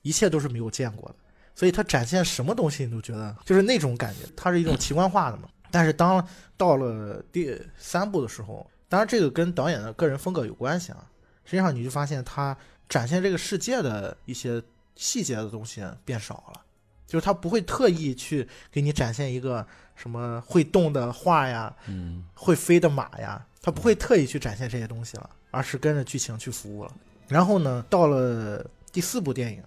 [0.00, 1.16] 一切都是没有见过的。
[1.54, 5.46] 所以他展现什么东西，你都觉得就是那种感觉，它是一种奇观化的嘛。
[5.70, 11.04] 但是当到了第三部的时候，当然这个跟导演的个人风格有关系啊。
[11.44, 12.56] 实际上你就发现他
[12.88, 14.62] 展现这个世界的一些
[14.96, 16.62] 细节的东西变少了，
[17.06, 26.94] 就是他不会特意去给你展现一个什么会动的画呀，嗯会飞的马呀，他不会特意去展现这些东西了，而是跟着剧情去服务了。
[27.28, 29.62] 然后呢，到了第四部电影，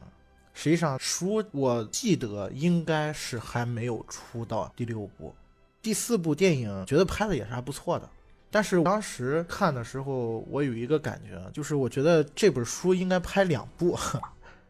[0.53, 5.35] 实际上书我记得应该是还没有出到第六部，
[5.81, 8.09] 第四部电影觉得拍的也是还不错的。
[8.53, 13.97] 但是当时看的时候，我有一个感觉，就是我觉得这本书应该拍两部，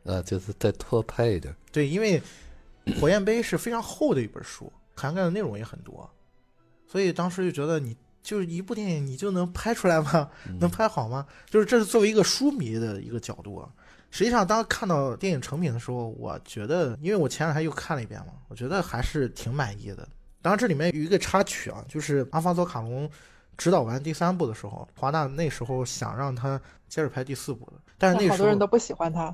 [0.04, 2.22] 呃，就是再拖拍一点，对，因为
[3.00, 6.08] 《火焰杯》是非常厚的一本书，涵盖的内容也很多，
[6.88, 10.30] 所以当时就觉得你就是一部电影，你就能拍出来吗？
[10.60, 11.26] 能拍好吗？
[11.50, 13.70] 就是这是作为一个书迷的一个角度啊。
[14.10, 20.08] 实际上，当看到电影成品的时候，我觉得，因为我前两天又看了一遍嘛，我觉得还是挺满意的。
[20.42, 23.10] 当然，这里面有一个插曲啊，就是阿方索卡隆
[23.58, 29.34] 指导完第三部的时候，华纳那时候想让他接着拍第四部的，但是那时候好多人都不喜欢他。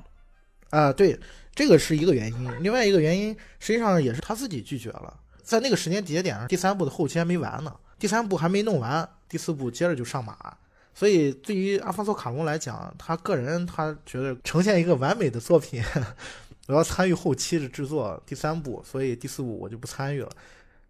[0.70, 1.18] 啊，对，
[1.54, 2.62] 这个是一个原因。
[2.62, 5.18] 另外一个原因，实际上也是他自己拒绝了。
[5.42, 10.56] 在那个时间节点上，第三部的后期还没完呢，第三部还没弄完，第四部接着就上马。
[10.94, 15.82] 所以对于阿方索卡隆来讲，他个人他觉得呈现一个完美的作品，
[16.66, 20.30] 我要参与后期的制作第三部，所以第四部我就不参与了。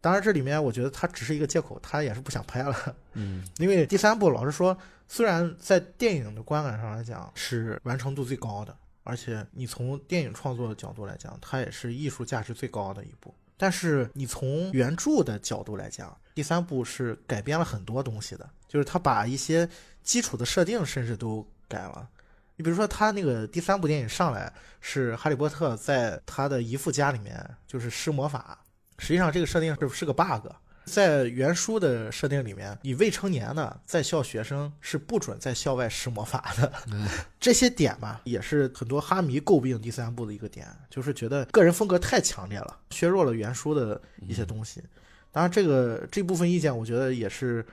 [0.01, 2.97] 当然，这里面我觉得他只是一个借口，他也是不想拍了。
[3.15, 4.77] 嗯，因为第三部老实说，
[5.09, 13.35] 虽然在电影的观感上来讲是完成度最高的，而且你从电影创作的角度来讲，它也是艺术价值最高的一部。
[13.59, 19.69] 但是你从原著的角度来讲，第三部是改编了很多东西的，就是他把一些
[20.03, 22.09] 基础的设定甚至都改了。
[22.57, 28.59] 你比如说，他那个第三部电影上来是哈利波特在他的姨父家里面就是施魔法，
[28.99, 30.49] 实际上这个设定是是个 bug。
[30.89, 36.73] 在原书的设定里面，你未成年的在校学生是不准在校外施魔法的。
[37.39, 44.83] 这些点吧，也是很多哈迷诟病第三部的一个点，就是觉得个人风格太强烈了，削弱了原书的一些东西。
[45.31, 47.65] 当然，这个这部分意见，我觉得也是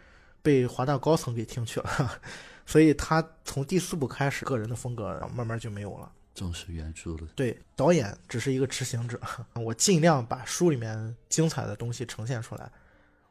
[0.42, 2.20] 被华大高层给听取了，
[2.68, 6.12] 所以他从第四部开始，个人的风格慢慢就没有了。
[6.36, 7.24] 重视原著的。
[7.34, 9.18] 对，导演只是一个执行者，
[9.56, 12.70] 我尽量把书里面精彩的东西呈现出来。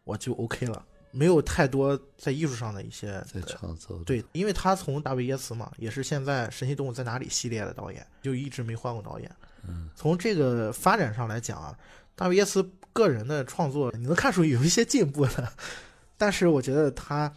[0.04, 3.98] 我就 OK 了，没有太多在艺术上的一些在创作。
[4.04, 9.30] 对，因为他从大卫耶茨嘛，也是现在《神奇动物在哪里》系列的导演，就一直没换过导演。
[9.66, 11.76] 嗯，从这个发展上来讲啊，
[12.14, 12.62] 大卫耶茨
[12.92, 15.52] 个人的创作你能看出有一些进步的，
[16.16, 17.32] 但是我觉得他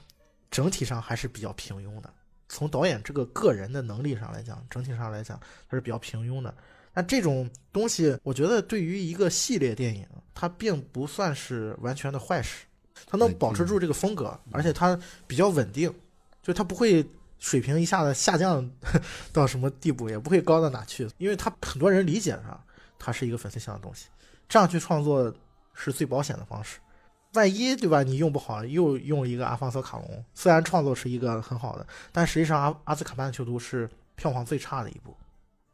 [0.51, 2.13] 整体上还是比较平庸的。
[2.49, 6.53] 从导演这个个人的能力上来讲，整体上来讲他是比较平庸的。
[6.97, 12.65] 那这种东西，我觉得对于一个系列电影，它并不算是完全的坏事，
[13.05, 15.93] 它能保持住这个风格，而且它比较稳定，
[16.41, 17.07] 就它不会
[17.37, 18.67] 水平一下子下降
[19.31, 22.59] 到什么地步，也不会高到哪去，因为它很多人理解上
[22.97, 24.07] 它是一个粉丝向的东西，
[24.49, 25.31] 这样去创作
[25.75, 26.79] 是最保险的方式。
[27.33, 35.15] 万一对吧，你用不好，又用一个阿方索卡隆，虽然创作是一个很好的，但实际上阿阿兹卡班囚徒是票房最差的一部。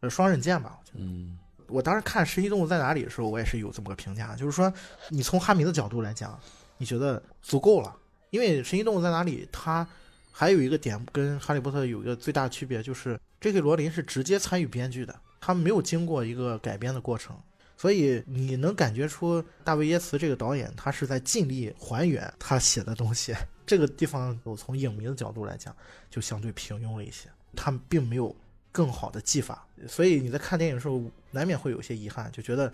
[0.03, 0.99] 呃，双刃剑吧，我觉得。
[0.99, 4.71] 嗯，我当时看《神奇动物在哪里》的时候，我也是有这么个评价，就是说，
[5.07, 6.37] 你从哈迷的角度来讲，
[6.77, 7.95] 你觉得足够了，
[8.29, 9.87] 因为《神奇动物在哪里》它
[10.29, 13.61] 还有一个点跟《哈利波特》有一个最大区别，就是 J.K.
[13.61, 17.33] 罗琳是直接参与编剧的，他没有经过一个改编的过程，
[17.77, 23.33] 所以你能感觉出大卫耶茨这个导演他是在尽力还原他写的东西。
[23.65, 25.73] 这个地方，我从影迷的角度来讲，
[26.09, 28.35] 就相对平庸了一些，他们并没有。
[28.73, 32.69] 更好的技法，所以你在看电影的时候难免会有些遗憾，就觉得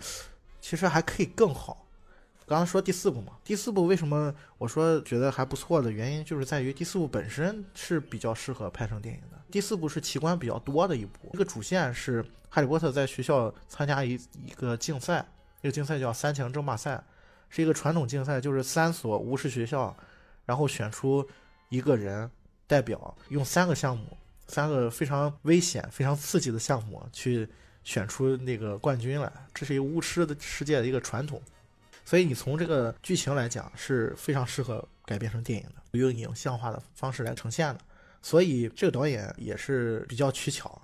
[0.60, 1.86] 其实还可以更好。
[2.46, 9.38] 刚刚说第四部嘛，第四部为什么我说觉得还不错的原因，就是在于第四部本身是比较适合拍成电影的。
[9.52, 15.24] 第四部是奇观比较多的一部，这个主线是哈利波特在学校参加一一个竞赛，
[15.62, 17.04] 这个竞赛叫三强争霸赛，
[17.50, 19.94] 是一个传统竞赛，就是三所巫师学校，
[20.46, 21.24] 然后选出
[21.68, 22.28] 一个人
[22.66, 24.16] 代表，用三个项目。
[24.50, 27.48] 三个非常危险、非常刺激的项目，去
[27.84, 31.40] 选出那个冠军来，这是一个巫师的世界的一个传统。
[32.04, 37.80] 所以你从这个剧情来讲，是非常适合改编成电影的，用影像化的方式来呈现的。
[38.20, 40.80] 所以这个导演也是比较取巧，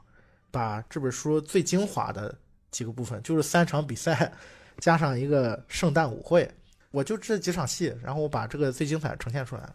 [0.51, 2.33] 把这本书最精华的
[2.71, 4.33] 几个部分，就是三场比赛
[4.79, 6.49] 加上一个圣诞舞会，
[6.93, 9.73] 我就这几场戏，然后我把这个最精彩呈现出来了。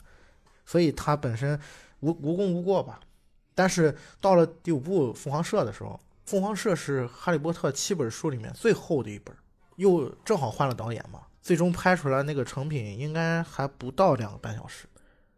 [0.66, 1.60] 所以它本身
[2.00, 3.00] 无无功无过吧。
[3.54, 9.36] 但是到了第五部《凤凰社》的时候，《凤凰社》是《哈利波特》七本书里面最厚的一本，
[9.76, 14.86] 又正好换了导演嘛，最终拍出来那个成品应该还不到两个半小时，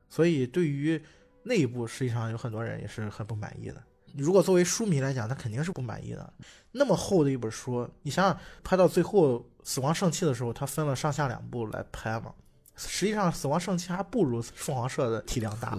[0.09, 1.01] 所以对于
[1.43, 3.81] 那一部，实际上有很多人也是很不满意的。
[4.15, 6.33] 如果作为书迷来讲，他肯定是不满意的。
[6.71, 12.31] 那么厚的一本书，你想想，拍到最后《死亡圣器》的时候，他分了上下两部来拍嘛，
[12.75, 15.75] 实际上《死亡圣器》还不如《凤凰社》的体量大，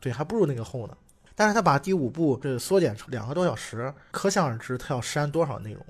[0.00, 0.96] 对，还不如那个厚呢。
[1.38, 5.86] 但是他把第五部这缩减成两个多小时，可想而知他要删多少内容。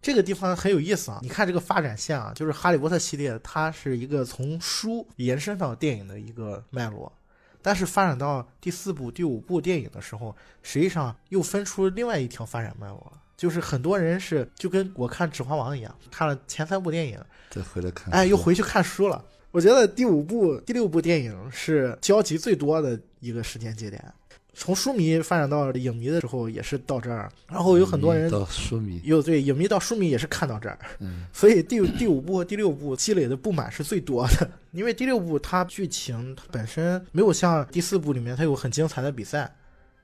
[0.00, 1.18] 这个地方很有意思啊！
[1.22, 7.12] 你看这个发展线啊，就是《哈利波特》系列，它是一个从书延伸到电影的一个脉络。
[7.60, 19.24] 但是发展到第四部、第五部电影的时候，实际上又分出另外一条发展脉络，就是很多人是就跟我看《指环王》一样，看了前三部电影，再回来看，哎，又回去看书了。
[19.50, 24.14] 我觉得第五部、第六部电影是交集最多的一个时间节点。
[24.58, 34.50] 从书迷发展到影迷的时候也是到这儿，然后有很多人到书迷，有对影迷到书迷也是看到这儿，嗯，所以第第五部、第六部积累的不满是最多的。
[34.72, 39.54] 因为第六部它剧情它本身没有像第四部里面它有很精彩的比赛，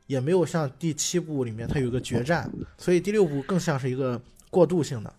[0.06, 5.12] 也没有像第七部里面它有一个决战，所以第六部更像是一个过渡性的。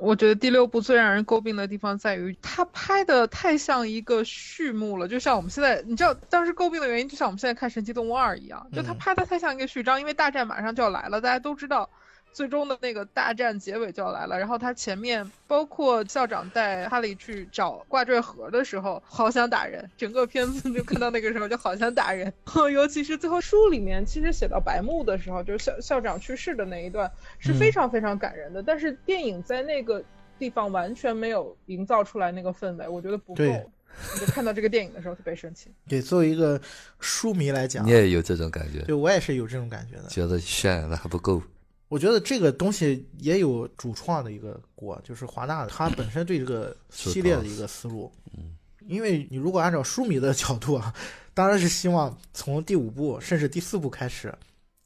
[0.00, 11.88] 我觉得第六部最让人诟病的地方在于，它拍的太像一个序幕了，就像我们现在，你知道当时诟病的原因，就像我们现在看《神奇动物二》一样，就它拍的太像一个序章，因为大战马上就要来了，大家都知道。
[12.32, 19.88] 最终的那个大战结尾就要来了，然后他前面包括校长带哈利去找挂坠盒的时候，好想打人。
[19.96, 22.32] 整个片子就看到那个时候就好想打人，
[22.72, 28.62] 尤其是最后书里面其实写到白木的时候，就是校校长去世的那一段是非常非常感人的。
[28.62, 30.02] 但是电影在那个
[30.38, 33.44] 地方完全没有营造出来那个氛围，我觉得不够。
[34.18, 35.68] 就看到这个电影的时候特别生气。
[35.88, 36.58] 对，作为一个
[37.00, 38.80] 书迷来讲，你也有这种感觉。
[38.82, 41.42] 对我也是有这种感觉的，觉得渲染的还不够。
[41.90, 48.12] 我觉得这个东西也有主创的一个锅，就是华纳他本身对这个系列的一个思路。
[48.38, 48.54] 嗯，
[48.86, 50.94] 因为你如果按照书迷的角度啊，
[51.34, 54.32] 当然是希望从第五部甚至第四部开始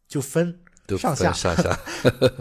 [0.09, 0.59] 就分
[0.99, 1.79] 上下上下。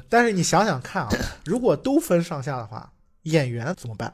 [0.07, 1.09] 但是你想想看啊，
[1.43, 2.89] 如果都分上下的话，
[3.23, 4.13] 演员怎么办？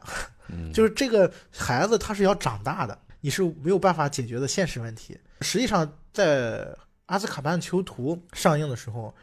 [0.73, 5.15] 就是这个孩子他是要长大的，你是没有办法解决的现实问题。
[5.41, 6.65] 实际上，在
[7.05, 9.13] 《阿兹卡班囚徒》上映的时候。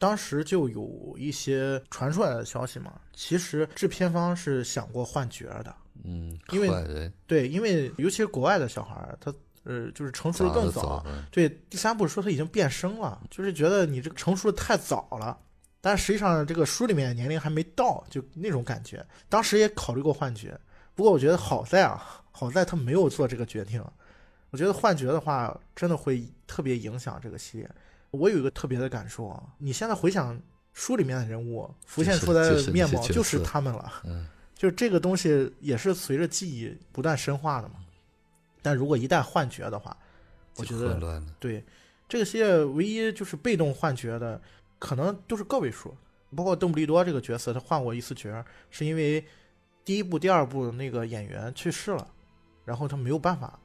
[0.00, 5.74] 当时就有一些传出来的消息嘛，其实制片方是想过换角的，
[6.04, 9.30] 嗯，因为对，因为尤其是国外的小孩儿，他
[9.64, 15.38] 呃就是成熟的更早，对，第三部说他已经变声了，就是觉得你这个成熟的太早了，
[15.82, 19.06] 但实际上这个书里面年龄还没到，就那种感觉。
[19.28, 20.48] 当时也考虑过换角，
[20.94, 23.84] 不过我觉得好在啊，好在他没有做这个决定。
[24.48, 27.70] 我觉得换角的话，真的会特别影响这个系列。
[28.10, 29.42] 我有一个特别的感受啊！
[29.58, 30.40] 你现在回想
[30.72, 33.92] 书里面的人物浮现出来的面貌，就是他们了。
[34.04, 37.74] 嗯， 就是这个东西也是随着记忆不断深化的嘛。
[38.62, 39.96] 但如果一旦幻觉的话，
[40.56, 41.64] 我觉得对
[42.08, 44.40] 这个系列唯一就是被动幻觉的，
[44.78, 45.96] 可能就是个位数。
[46.36, 49.24] 包括邓布利多这个角色，他换过一次角，是因为
[49.84, 52.06] 第一部、第二部那个演员去世了，
[52.64, 53.58] 然后他没有办法，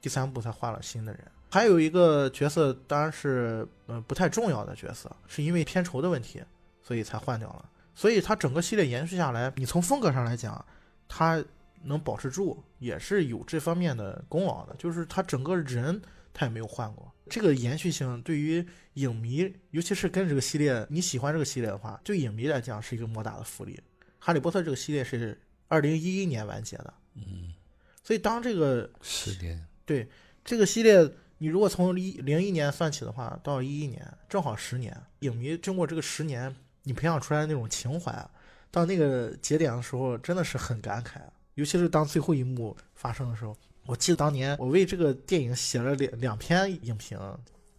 [0.00, 1.22] 第三部才换了新的人。
[1.56, 6.42] 还有一个角色，当然是呃不太重要的角色，是因为片酬的问题，
[6.82, 7.70] 所以才换掉了。
[7.94, 10.62] 所以它整个系列延续下来，你从风格上来讲，
[11.08, 11.42] 它
[11.84, 14.76] 能保持住，也是有这方面的功劳的。
[14.76, 15.98] 就是它整个人
[16.34, 23.80] 它也没有换过，这个延续性对于影迷，尤其是跟这个系列你喜欢这个系列的话，对影迷来讲是一个莫大的福利。
[24.18, 27.54] 哈利波特这个系列是二零一一年完结的，嗯，
[28.02, 30.06] 所以当这个十年，对
[30.44, 31.10] 这个系列。
[31.38, 34.96] 你如果从一零一年算起的话，到一一年正好十年。
[35.20, 38.26] 影迷经过这个十年，你培养出来的那种情怀，
[38.70, 41.20] 到那个节点的时候，真的是很感慨。
[41.54, 47.18] 尤其是当最后一幕发生的时候，我记得当年我为这个电影写了两两篇影评，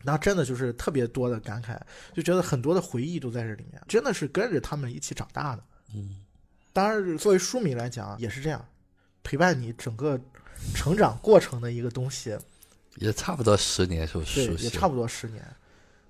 [0.04, 1.80] 那真的就是特别多的感慨，
[2.14, 5.64] 就觉得很多的回忆都在这里面，真的是跟着他们一起长大的。
[5.96, 6.24] 嗯，
[6.74, 8.64] 当然作为书迷来讲也是这样，
[9.24, 10.20] 陪伴你整个
[10.76, 12.38] 成长过程的一个东西。
[12.98, 14.48] 也差不多十年，是不是？
[14.48, 15.44] 对，也差不多十年，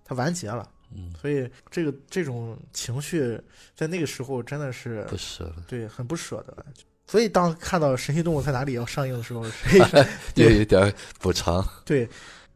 [0.03, 0.69] 它完结了。
[0.95, 3.39] 嗯，所以这个这种情绪
[3.75, 6.65] 在那个时候真的是不舍了，对，很不舍得。
[7.05, 9.45] 所以当看到《神奇动物在哪里》要上映的时候，
[10.35, 11.65] 有一点补偿。
[11.85, 12.07] 对，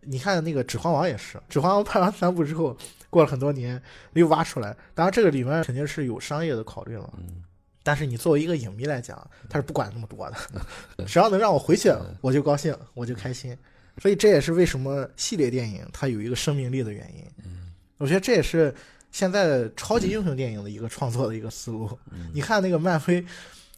[0.01, 2.75] 你看那个《指环王》也是，《指环王》拍完三部之后，
[3.09, 3.81] 过了很多年
[4.13, 4.75] 又挖出来。
[4.93, 7.13] 当然，这个里面肯定是有商业的考虑了。
[7.17, 7.43] 嗯，
[7.83, 10.37] 但是你作为一个影迷来讲，他是不管那么多的，
[11.05, 13.57] 只要能让我回去，我就高兴，我就开心。
[13.97, 17.25] 所以这也是为什么系列电影它有一个生命力的原因。
[17.43, 18.73] 嗯，我觉得这也是
[19.11, 21.97] 现在超级英雄电影的一个创作的一个思路。
[22.33, 23.25] 你看那个漫威，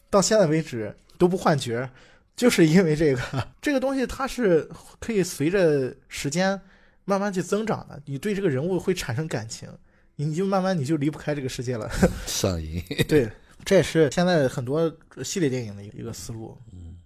[0.08, 1.88] 到现在为止都不换角，
[2.36, 4.68] 就是因为这个这个东西它是
[5.00, 6.60] 可以随着时间
[7.04, 8.00] 慢慢去增长的。
[8.06, 9.68] 你对这个人物会产生感情，
[10.16, 11.90] 你就慢慢你就离不开这个世界了。
[12.26, 12.82] 上瘾。
[13.08, 13.30] 对，
[13.64, 14.90] 这也是现在很多
[15.22, 16.56] 系列电影的一个思路。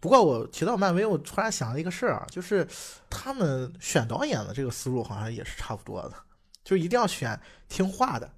[0.00, 2.66] 不过我提到漫威，我突然想了一个事儿啊，就是
[3.10, 6.14] 他们选导演的这个思路好像也是差不多的，
[6.62, 7.38] 就一定要选
[7.68, 8.30] 听话的，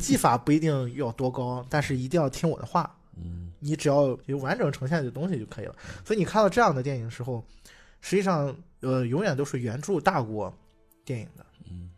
[0.00, 2.96] 技法不一定要多高，但是一定要听我的话。
[3.16, 5.76] 嗯，你只要有完整呈现的东西就可以了。
[6.04, 7.44] 所以你看到这样的电影的时候，
[8.00, 10.50] 实际上呃永远都是原著大过
[11.04, 11.44] 电影的。
[11.70, 11.90] 嗯，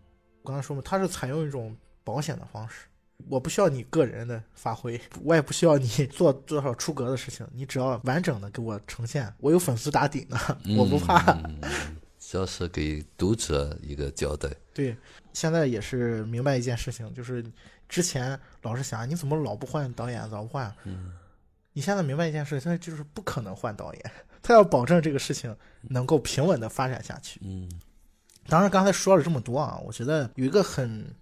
[0.43, 2.87] 我刚才说嘛，它是采用一种保险的方式。
[3.29, 10.39] 我不需要你个人的发挥， 我也不需要你 做多少出格的事情，你只要完整的给我呈现，我有粉丝打底呢，
[10.77, 11.37] 我不怕。
[12.19, 14.49] 主要是给读者一个交代。
[14.73, 14.97] 对，
[15.35, 17.45] 现在也是明白一件事情，就是
[17.89, 20.75] 之前老是想你怎么老不换导演，老不换。
[20.85, 21.13] 嗯，
[21.75, 24.13] 你现在明白一件事，现在就是不可能换导演，
[24.43, 27.39] 他要保证这个事情能够平稳的发展下去。
[27.45, 27.71] 嗯，
[28.49, 31.15] 当然，刚才说了这么多啊，我觉得有一个很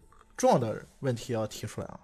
[0.43, 2.01] 重要的问题要提出来啊，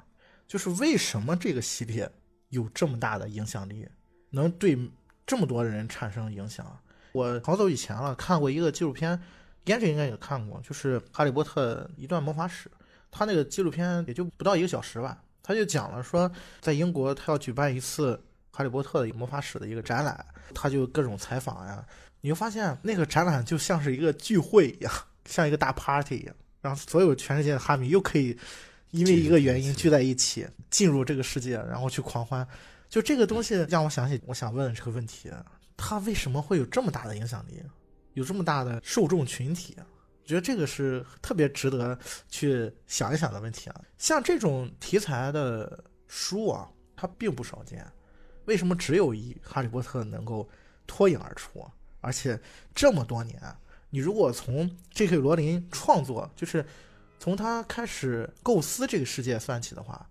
[0.47, 2.09] 就是为什么这个系列
[2.51, 3.85] 有这么大的影响力，
[4.31, 4.79] 能对
[5.27, 6.65] 这么多人产生影响？
[7.11, 9.21] 我好早以前了看过一个纪录片，
[9.65, 12.69] 胭脂应该也看过，就是《哈利波特一段魔法史》，
[13.11, 16.31] 他那个纪录片也就不到一个小时吧，他就讲了说，
[16.61, 18.15] 在英国他要举办一次
[18.57, 20.25] 《哈利波特》的魔法史的一个展览，
[20.55, 21.85] 他就各种采访呀，
[22.21, 24.93] 你就发现那个展览就像是一个聚会一样，
[25.25, 28.37] 像一个大 party 一样，然后所有全世界的哈迷又可以
[28.91, 32.47] 因为一个原因聚在一起，进入这个世界，然后去狂欢。
[32.89, 35.31] 就这个东西让我想起，我想问这个问题。
[35.77, 37.63] 它为什么会有这么大的影响力，
[38.15, 39.77] 有这么大的受众群体？
[39.79, 41.99] 我觉得这个是特别值得
[42.29, 43.81] 去想一想的问题啊。
[43.97, 47.87] 像这种题材的书啊，它并不少见。
[48.47, 50.49] 为什么只有一《哈利波特》能够
[50.87, 51.65] 脱颖而出？
[52.01, 52.41] 而且
[52.75, 53.41] 这么多年，
[53.91, 55.17] 你如果从 J.K.
[55.17, 56.65] 罗琳创作，就是
[57.19, 60.07] 从他开始构思这个世界算起的话，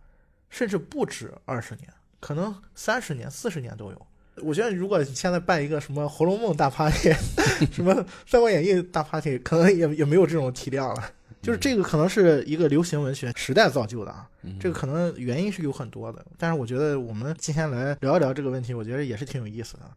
[0.50, 1.88] 甚至不止二十年，
[2.20, 4.08] 可能三十年、四十年都有。
[4.38, 7.12] 我觉得，如果现在办一个什么《红楼梦》大 party，
[7.74, 7.94] 什么
[8.28, 11.12] 《三国演义》大 party，可能也也没有这种体量了。
[11.42, 16.26] 就是这个可能是一个流行文学时代造就的啊，这个可能原因是有很多的。
[16.38, 19.90] 但是我觉得我们今天来聊一聊这个问题，我觉得也是挺有意思的。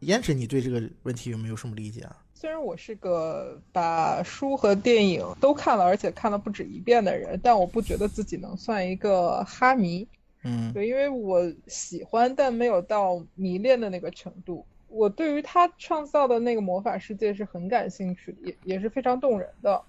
[0.00, 2.16] 胭脂，你对这个问题有没有什么理解啊？
[2.42, 10.04] 虽然我是个把书和电影都看了，而且看了不止一遍的人，但我不觉得自己能算一个哈迷。
[10.42, 14.66] 嗯，对，因为我喜欢，但没有到迷恋的那个程度。
[14.88, 19.80] 我对于他创造的那个魔法世界是很感兴趣的，也也是非常动人的。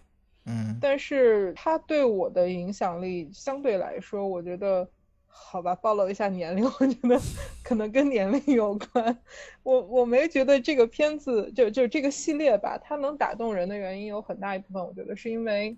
[0.45, 4.87] 嗯，但是他对我的影响力相对来说，我觉得，
[5.35, 7.19] 好吧，暴露一下年龄， 我觉得
[7.63, 9.17] 可能跟年龄有关。
[9.63, 15.75] 我我没觉得这个片子就就这个系列吧，它能打动人的原因有很大一部分，我觉得是因为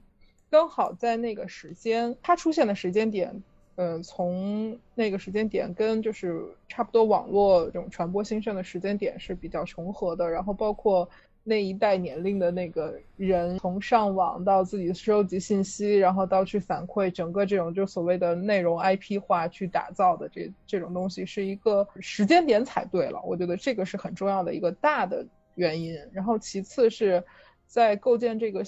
[0.49, 3.43] 刚好在那个时间，它出现的时间点。
[3.77, 11.09] 嗯，从那个时间点跟就是差不多网络这种传播兴盛的时间点是比较重合的，然后包括
[11.47, 25.23] 那一代年龄的那个人，从上网到自己收集信息，然后到去反馈，整个这种就所谓的内容 IP 化去打造的这这种东西，是一个时间点踩对了，我觉得这个是很重要的一个大的
[25.53, 25.95] 原因。
[26.11, 27.23] 然后其次是
[27.67, 28.63] 在构建这个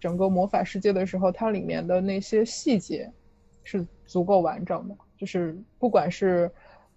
[0.00, 3.10] 整个魔法世界的时候，它里面的那些细节
[3.64, 3.86] 是。
[4.08, 6.48] 足够完整的，就是不管是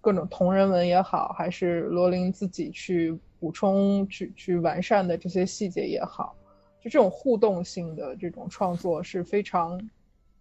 [0.01, 6.35] 各种同人文也好，还是罗琳自己去补充、去去完善的这些细节也好，
[6.81, 9.79] 就这种互动性的这种创作是非常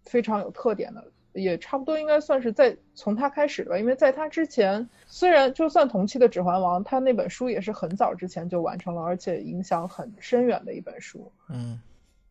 [0.03, 1.03] 非常有特点的，
[1.33, 3.77] 也差不多应该算是在从他开始吧。
[3.77, 11.31] 因为在他之前，虽然就算同期的《指环王》，他那本书也是很早之前就完成了，而且影响很深远的一本书。
[11.49, 11.79] 嗯。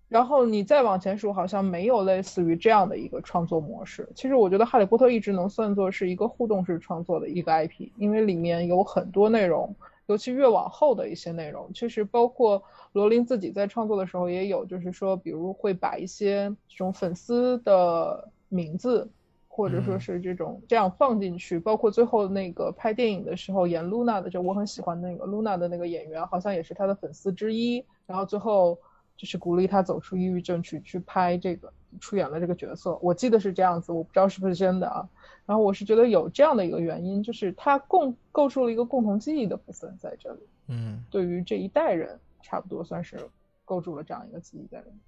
[0.09, 4.09] 然后你再往前数，好像没有类似于这样的一个创作模式。
[4.15, 9.75] 其实我觉得《哈利波特》一直能算作是一个互动式创作的一个 IP，因为里面有很多内容，
[10.07, 12.63] 尤其越往后的一些内容，其实包括
[12.95, 19.07] 罗琳自己在创作的时候也有，就是说，比如会把一些这种粉丝的名字，
[19.47, 28.79] 或者说是这种这样放进去，包括最后那个拍电影的时候演露娜的，就我很喜欢那个露娜的那个演员，好像也是他的粉丝之一，然后最后。
[29.19, 35.07] 就是鼓励他走出抑郁症去去拍这个出演了这个角色，我记得是这样子，我不知道是不是真的啊。
[35.45, 40.41] 然后我是觉得有这样的一个原因，就是他共构筑了一个共同记忆的部分在这里。
[40.69, 43.19] 嗯，对于这一代人，差不多算是
[43.65, 44.99] 构筑了这样一个记忆在里面。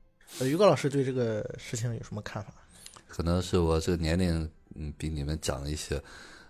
[0.40, 2.52] 呃，于哥老师对这个事情有什么看法？
[3.06, 6.02] 可能是我这个年龄嗯比你们长一些。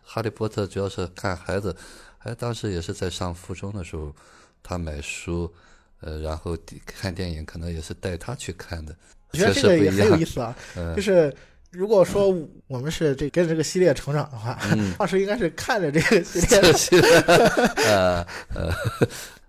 [0.03, 1.77] 哈利波特主要是看孩子，
[2.21, 4.15] 哎，当时也是在上附中的时候，
[4.63, 5.53] 他买书。
[6.01, 8.95] 呃，然后看电影可能也是带他去看的，
[9.33, 10.57] 我觉得这个也很有意思啊。
[10.97, 11.35] 就是
[11.71, 12.35] 如果说
[12.67, 14.59] 我们是这跟着这个系列成长的话，
[14.99, 17.11] 当时应该是看着这个系列。
[17.87, 18.75] 呃呃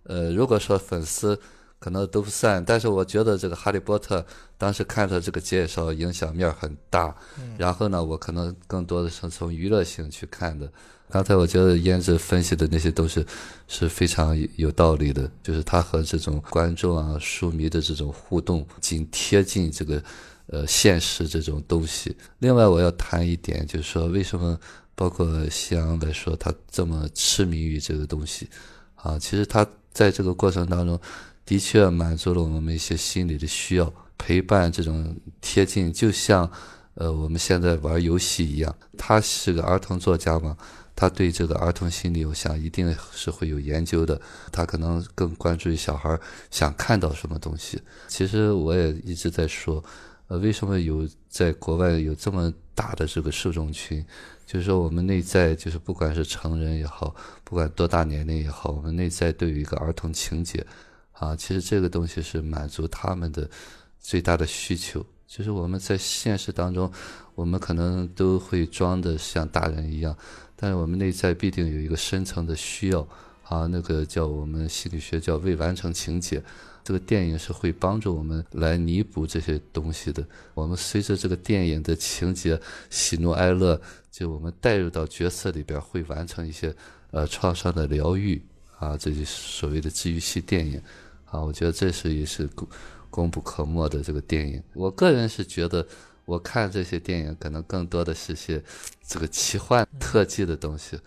[0.03, 1.39] 呃，如果说粉丝
[1.81, 4.19] 可能都不算，但是我觉得这个《哈利波特》
[4.55, 7.13] 当时看的这个介绍影响面很大。
[7.57, 10.71] 然后呢，我可能更多的是从娱乐性去看的。
[11.09, 13.25] 刚才我觉得胭脂分析的那些都是
[13.67, 20.03] 是非常有道理的，就是他和这种观众啊、书迷的这种互动，紧贴近这个
[20.45, 22.15] 呃现实这种东西。
[22.37, 24.55] 另外，我要谈一点，就是说为什么
[24.93, 28.47] 包括夕阳来说，他这么痴迷于这个东西
[28.93, 29.17] 啊？
[29.17, 30.97] 其实他在这个过程当中，
[31.51, 36.49] 的确满足了我们一些心理的需要，陪伴这种贴近，就像
[36.93, 38.73] 呃，我们现在玩游戏一样。
[38.97, 40.55] 他是个儿童作家嘛，
[40.95, 44.21] 他对这个儿童心理，我想一定是会有研究的。
[44.49, 46.17] 他可能更关注于小孩
[46.49, 47.81] 想看到什么东西。
[48.07, 49.83] 其实我也一直在说，
[50.29, 54.05] 呃，为什么有在国外有这么大的这个受众群？
[54.47, 60.65] 就是说，我们内在就是不管是成人也好，不管多大年龄也好，我们内在都有一个儿童情节
[61.21, 61.35] 啊。
[61.35, 63.47] 其实这个东西是满足他们的
[64.01, 65.05] 最大的需求。
[65.27, 66.91] 就是我们在现实当中，
[67.35, 70.13] 我们可能都会装的像大人一样，
[70.57, 72.99] 但是我们内在必定有一个深层的需要
[73.43, 76.43] 啊，那个叫我们心理学叫未完成情节。
[76.83, 80.25] 这个电影是会帮助我们来弥补这些东西的。
[80.55, 82.59] 我们随着这个电影的情节
[82.89, 83.79] 喜怒哀乐，
[84.11, 86.75] 就我们带入到角色里边，会完成一些
[87.11, 88.41] 呃创伤的疗愈
[88.79, 90.81] 啊，这就所谓的治愈系电影
[91.31, 91.41] 啊。
[91.41, 92.45] 我觉得这是一是。
[92.47, 92.67] 功
[93.11, 95.85] 功不可没的这个电影，我个人是觉得，
[96.23, 98.63] 我看这些电影可能更多的是些
[99.05, 100.97] 这个奇幻特技的东西，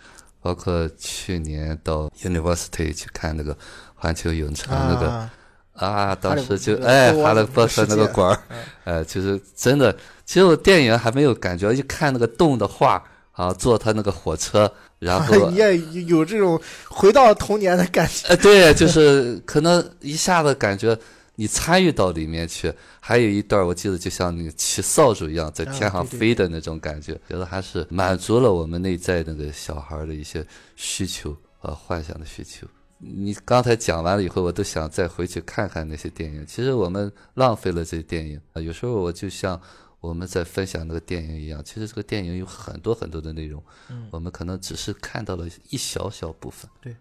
[0.42, 3.56] 包括去年到 University 去看那个
[3.94, 5.30] 环球影城那个
[5.72, 8.38] 啊，当时就哎哈利波特那个馆儿，
[8.84, 9.90] 哎，就是真的，
[10.26, 13.02] 其实我电影还没有感觉，一看那个动的画
[13.32, 14.70] 啊，坐他那个火车，
[15.04, 15.76] 然后 你也
[16.06, 20.98] 有这种回到童年的感觉， 呃，对，就是可能一下子感觉。
[21.36, 30.46] 你参与到里面去，还有一段我记得就像那个骑扫帚一样在天上飞的那种感觉，觉得还是满足了我们内在那个小孩的一些
[30.76, 32.64] 需求和幻想的需求。
[32.98, 36.46] 你刚才讲完了以后，我都想再回去看看那些电影。
[36.46, 39.60] 其实我们浪费了这些电影啊，有时候我就像
[40.08, 46.70] 我们在分享那个电影一样，其实这个电影有很多很多的内容，嗯我们可能只是看到了一小小部分。
[46.80, 46.94] 对。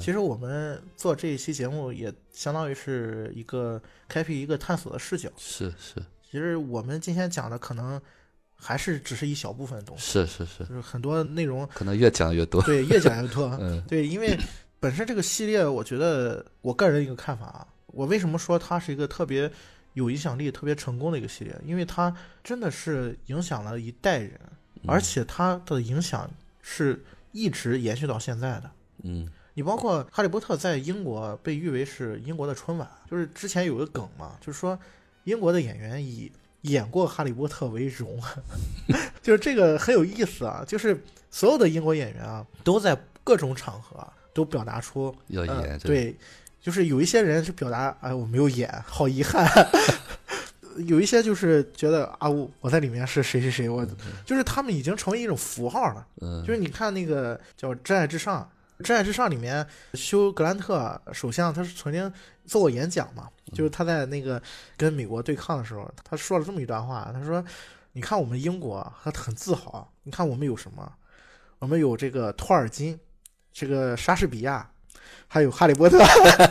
[0.00, 3.78] 其实我们做这一期节目也相当于是一个
[4.08, 5.28] 开辟一个探索的视角。
[5.36, 8.00] 是是，其实我们今天讲的可能
[8.54, 10.02] 还是只是一小部分东西。
[10.02, 12.62] 是是是，就是很多内容可能越讲越多。
[12.62, 13.44] 对，越讲越多。
[13.60, 14.34] 嗯，对，因为
[14.80, 19.52] 本身这个系列，我觉得我个人一个看法啊，我为什么说它是一个特别
[19.94, 21.58] 有影响力、特别成功的一个系列？
[21.64, 22.14] 因为它
[22.44, 24.38] 真的是影响了一代人，
[24.86, 26.30] 而且它的影响
[26.60, 28.70] 是一直延续到现在的。
[29.02, 29.28] 嗯。
[29.56, 34.76] 你包括《哈利波特》在英国被誉为是英国的春晚，就是之前有个梗嘛，就是说
[35.22, 36.32] 英国的演员以
[36.62, 38.20] 演过《哈利波特》为荣，
[39.22, 40.64] 就是这个很有意思啊。
[40.66, 46.16] 就是所有的英国演员啊，都在各种场合都表达出要演，对，
[46.64, 49.44] 就是有一些人是表达哎我没有演，好遗憾；
[50.86, 53.86] 有一些就是觉得啊我我在里面是谁谁谁，我
[54.24, 56.06] 就是他们已经成为一种符号了。
[56.22, 58.40] 嗯，就是你看那个叫《真爱至上》。
[58.82, 62.10] 《真爱至上》里面，休格兰特首相他是曾经
[62.46, 63.28] 做过演讲嘛？
[63.52, 64.42] 就是他在那个
[64.76, 67.44] 跟美国对抗的时候，他说了这么一段话，他说
[67.92, 69.92] ：“你看我们英国，他很自豪。
[70.02, 70.92] 你看我们有什么？
[71.60, 72.98] 我们有这个托尔金，
[73.52, 74.68] 这个莎士比亚，
[75.28, 75.98] 还有哈利波特。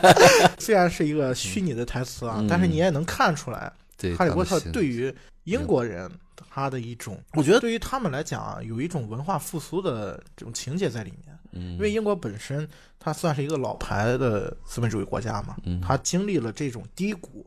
[0.60, 3.72] 虽然是一个虚拟的台词啊，但是你也能看出来，
[4.18, 6.10] 哈利波特对于英国人。”
[6.50, 11.36] 他的一种，我觉得对于他们来讲啊，有一种文化复苏的这种情节在里面。
[11.52, 12.68] 嗯，因为英国本身
[13.00, 17.46] 它算是一个老牌的资本主义国家嘛，嗯，它经历了这种低谷，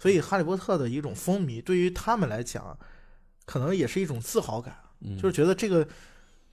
[0.00, 2.78] 所以哈利波特的一种风靡对于他们来讲，
[3.44, 4.74] 可能也是一种自豪感，
[5.20, 5.86] 就是觉得这个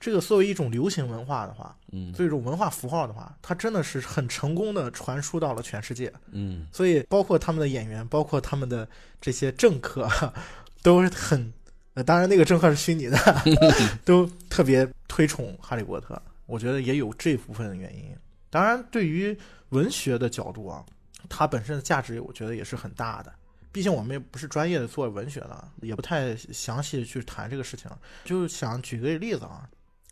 [0.04, 6.12] 这个作为一种流行文化的话，嗯，作为一种文化符号的话，它真的是很成功的传输到了全世界。
[6.30, 8.86] 嗯，所以包括他们的演员，包括他们的
[9.18, 10.06] 这些政客，
[10.84, 11.50] 都是很。
[11.94, 13.16] 呃，当然，那个政客是虚拟的，
[14.04, 18.14] 都特别推崇哈利波特，我觉得也有这部分的原因。
[18.50, 19.34] 当然，对于
[19.70, 20.84] 文学的角度啊，
[21.30, 23.32] 它本身的价值，我觉得也是很大的。
[23.72, 27.90] 毕竟我们也不是专业的做文学的，也不太详细的去谈这个事情。
[28.24, 29.66] 就想举个例子啊，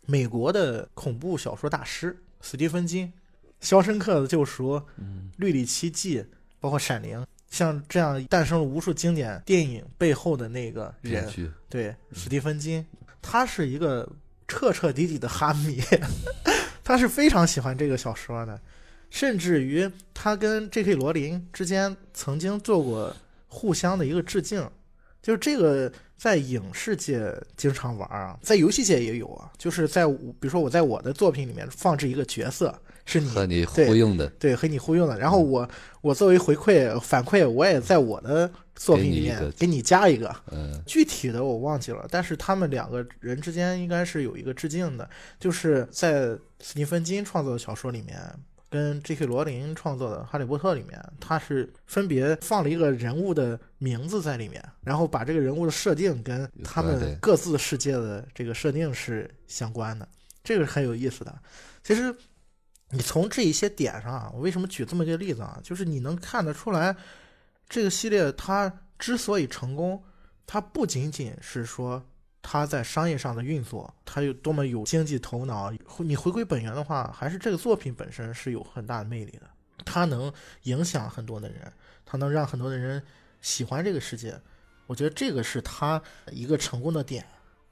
[0.05, 3.07] 美国的恐怖小说大师斯蒂芬金，
[3.59, 4.75] 《肖申克的救赎》、
[5.37, 6.19] 《绿里奇迹》，
[6.59, 7.19] 包括《闪灵》。
[7.49, 12.83] 像这样诞生了无数经典电影背后的那个人，对，史蒂芬金，
[13.21, 14.11] 他是一个
[14.47, 15.79] 彻彻底底的哈迷，
[16.83, 18.59] 他是非常喜欢这个小说的，
[19.11, 20.95] 甚至于他跟 J.K.
[20.95, 23.15] 罗琳之间曾经做过
[23.47, 24.67] 互相的一个致敬，
[25.21, 25.93] 就是这个
[26.23, 32.73] 在影视界经常玩啊，在游戏界也有啊，就是在比如说我在我的作品里面放置一个角色。
[33.05, 35.19] 是你和你互用的，对，和你互用的。
[35.19, 35.69] 然后我
[35.99, 40.33] 我作为回馈反馈，我也在我的作品里面给你加一个。
[40.49, 46.29] 嗯，具体的我忘记了，但是他们两个人之间应该是有一个致敬的，就是在
[46.61, 48.17] 斯蒂芬金创作的小说里面，
[48.69, 49.25] 跟 J.K.
[49.25, 60.07] 罗琳创作的《哈利波特》里面，他是分别放了一个人物的名字在里面，然后把这个人物的设定跟他们各自世界的这个设定是相关的，
[60.43, 61.37] 这个是很有意思的。
[61.83, 62.15] 其实
[62.91, 65.59] 你从这一些点上啊，我为什么举这么一个例子啊？
[65.61, 66.95] 就是你能看得出来，
[67.67, 70.01] 这个系列它之所以成功，
[70.45, 72.01] 它不仅仅是说。
[72.45, 75.71] 它在商业上的运作，它有多么有经济头脑？
[75.99, 79.49] 你回归本源的话，还是这个作品本身是有很大的魅力的。
[79.85, 80.29] 它能
[80.63, 81.71] 影响很多的人，
[82.05, 83.01] 它能让很多的人
[83.43, 84.33] 喜欢这个世界。
[84.87, 87.23] 我觉得这个是他一个成功的点。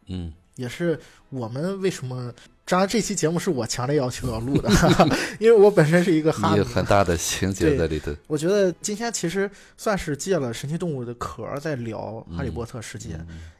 [0.05, 0.31] 嗯。
[0.57, 0.99] 也是
[1.29, 2.31] 我们为什么？
[2.65, 4.69] 当然，这期节目是我强烈要求要录的，
[5.39, 6.55] 因为我本身是一个哈。
[6.55, 8.15] 有很大的情节在里头。
[8.27, 13.09] 我觉得今天其实算是借了神奇动物的壳在聊哈利波特世界，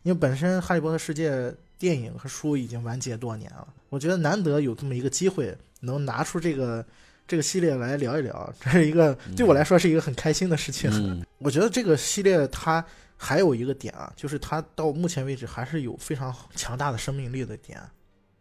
[0.04, 6.86] 因为本身哈利波特世界电影和书已经完结多年了，我觉得难得有这么一个机会能拿出这个
[7.32, 10.92] 这个系列来聊一聊，这是一个对我来说是一个很开心的事情。
[11.40, 12.86] 我觉得这个系列它。
[13.24, 17.80] 还有一个点啊，就是它到目前为止还是有非常强大的生命力的点。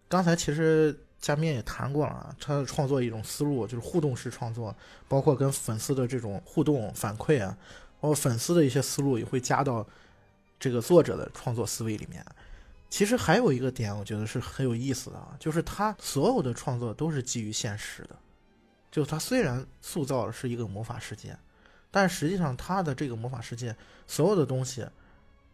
[0.09, 4.75] 刚才其实加面也谈过了啊，他创作一种思路就是互动式创作，
[5.07, 7.55] 包括跟粉丝的这种互动反馈啊，
[8.01, 9.87] 包括粉丝的一些思路也会加到
[10.59, 12.25] 这个作者的创作思维里面。
[12.89, 18.17] 其实还有一个点，我觉得是很有意思的啊，就是他所有的创作都是基于现实的，
[18.91, 21.37] 就他虽然塑造的是一个魔法世界。
[21.93, 23.75] 但实际上，他的这个魔法世界
[24.07, 24.87] 所有的东西，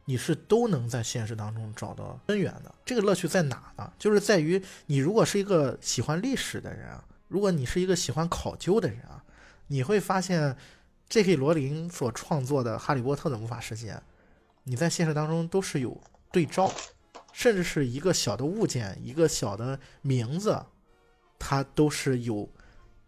[0.05, 2.75] 你是都能在现实当中找到根源的。
[2.85, 3.91] 这个乐趣在哪呢？
[3.99, 9.25] 就是在于你如果是一个喜欢历史的人啊，如果你是一个喜欢考究的人啊，
[9.69, 10.55] 你会发现
[11.09, 11.37] ，J.K.
[11.37, 13.99] 罗琳所创作的《哈利波特》的魔法世界，
[14.65, 15.99] 你在现实当中都是有
[16.31, 16.71] 对照，
[17.33, 20.63] 甚至是一个小的物件、一个小的名字，
[21.39, 22.47] 它都是有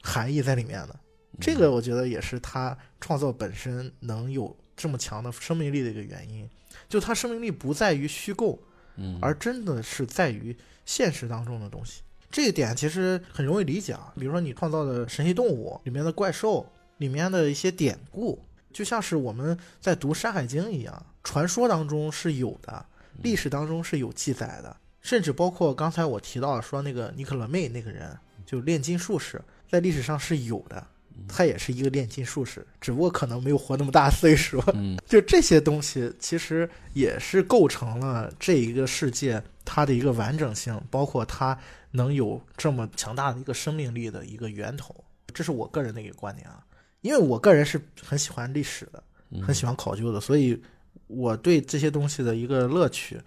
[0.03, 0.99] 含义在里面的。
[1.41, 6.49] 这个我觉得也是他创作本身能有这么强的生命力的一个原因，
[6.89, 8.59] 就他生命力不在于虚构，
[8.97, 12.03] 嗯，而真的是在于现实当中的东西。
[12.31, 18.43] 这一点其实很容易理解啊，比如说你创造的神奇动物里面的怪兽里面的一些典故，
[18.73, 22.85] 就像是我们在读《山海经》一样，传说当中是有的，
[23.23, 30.87] 历史当中是有记载的，甚至包括刚才我提到说那个尼克勒妹那个人，就炼金术士，在历史上是有的。
[31.27, 34.63] 他也是一个炼金术士，只不过可能没有活那么大岁数。
[34.73, 41.59] 嗯， 就这些东西，其实也是构成了这一个世界它的一个完整性，包括它
[41.91, 44.95] 能有这么强大的一个生命力的一个源头。
[45.35, 46.65] 这是我个人的一个观点啊，
[47.01, 49.03] 因为我个人是很喜欢历史的，
[49.43, 50.63] 很喜欢考究的，所以
[51.09, 53.21] 我对这些东西的一个乐趣，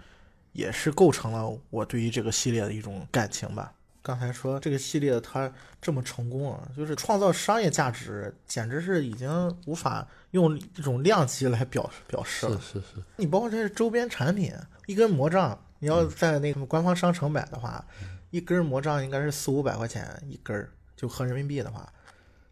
[0.53, 3.73] 也是构成了我对于这个系列的一种感情吧。
[4.03, 12.59] 刚才说这个系列它这么成功啊，就是创造商业价值，简直是已经无法用这种量级来表表示了。
[12.59, 14.51] 是是是，你包括这些周边产品，
[14.87, 17.85] 一根魔杖，你要在那个官方商城买的话，
[18.31, 21.87] 一根魔杖应该是四五百块钱一根，就合人民币的话，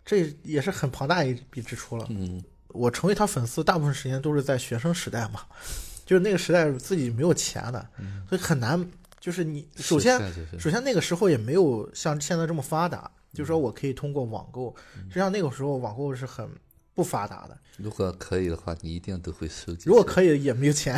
[0.05, 2.05] 这也是很庞大一笔支出了。
[2.09, 5.41] 嗯，我成为他粉丝大部分时间都是在学生时代嘛，
[6.05, 7.89] 就是那个时代自己没有钱的，
[8.27, 8.87] 所以很难。
[9.19, 10.19] 就是你首先，
[10.57, 14.73] 首先那个时候也没有像现在这么发达，就是说我可以通过网购。
[15.07, 16.49] 实际上那个时候网购是很
[16.93, 17.57] 不发达的。
[17.77, 19.83] 如果可以的话，你一定都会收集。
[19.85, 20.95] 如果可以，也没有钱。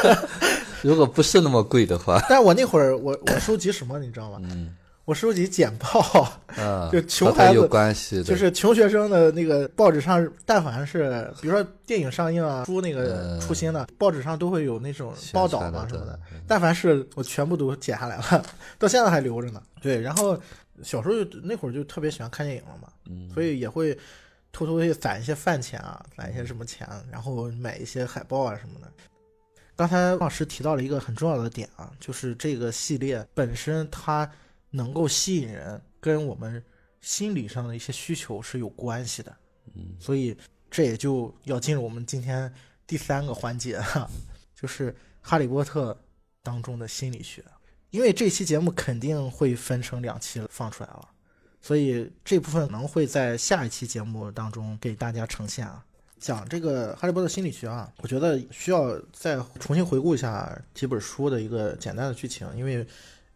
[0.82, 4.40] 如果不是那么贵的话，但我那会儿我我收集什么，你知道吗？
[4.42, 4.74] 嗯。
[5.04, 16.18] 我收集简报，嗯，就穷孩子，关系就是穷学生的那个报纸上，但凡是比如说电影上映啊，出那个出新的，报纸上都会有那种报道嘛什么的。
[16.46, 18.46] 但凡是我全部都剪下来了，
[18.78, 19.60] 到现在还留着呢。
[19.80, 20.40] 对，然后
[20.84, 22.88] 小时候那会儿就特别喜欢看电影了嘛，
[23.34, 23.98] 所以也会
[24.52, 28.86] 偷偷的攒一些饭钱啊，攒一些什么钱，然后买一些海报啊什么的。
[29.74, 34.30] 刚才老师提到了一个很重要的点啊，就是这个系列本身它。
[34.72, 36.60] 能够吸引人，跟我们
[37.02, 39.36] 心理上的一些需求是有关系的，
[39.74, 40.34] 嗯，所以
[40.70, 42.50] 这也就要进入我们今天
[42.86, 44.08] 第三个环节哈，
[44.54, 45.92] 就是《哈利波特》
[46.42, 47.44] 当中的心理学，
[47.90, 51.08] 因为这期节目肯定会分成两期放出来了，
[51.60, 55.84] 所以这部分可能会在下一期节目当中给大家呈现啊。
[56.18, 62.86] 讲这个《哈利波特》心理学啊，我觉得需要再重新回顾一下几本书的一个简单的剧情，因为。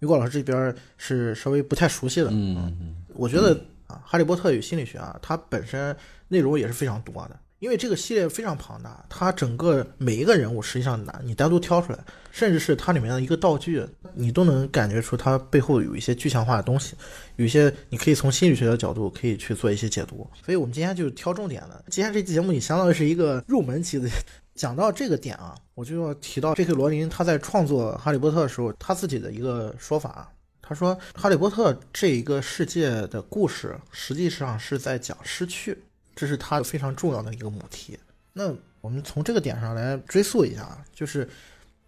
[0.01, 3.55] 雨果老师这边是稍微不太熟悉的，嗯，我觉得
[3.86, 5.97] 啊，《哈利波特与心理学》啊，它本身
[6.28, 11.99] 内容也是非常多的，因为这个系列非常庞大，它整个每一个人物实际上难你单独挑出来，
[12.30, 13.82] 甚至是它里面的一个道具，
[14.12, 16.94] 你都能感觉出它背后有一些具象化的东西，
[17.36, 20.28] 有一些你可以从心理学的角度可以去做一些解读。
[20.44, 21.82] 所以我们今天就挑重点了。
[21.88, 24.09] 今天这期节目你相当于是一个入门级的。
[24.57, 26.72] 讲到这个点啊，我就要提到 J.K.
[26.72, 30.32] 罗琳他在创作《哈利波特》的时候，他自己的一个说法。
[30.68, 35.78] 他说，《哈利波特》这一个世界的故事，实际上是在讲失去，
[36.16, 37.96] 这是他非常重要的一个母题。
[38.32, 41.28] 那我们从这个点上来追溯一下，就是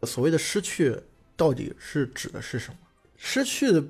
[0.05, 0.97] 所谓的失去
[1.37, 2.79] 到底是指的是什么？
[3.17, 3.83] 失去的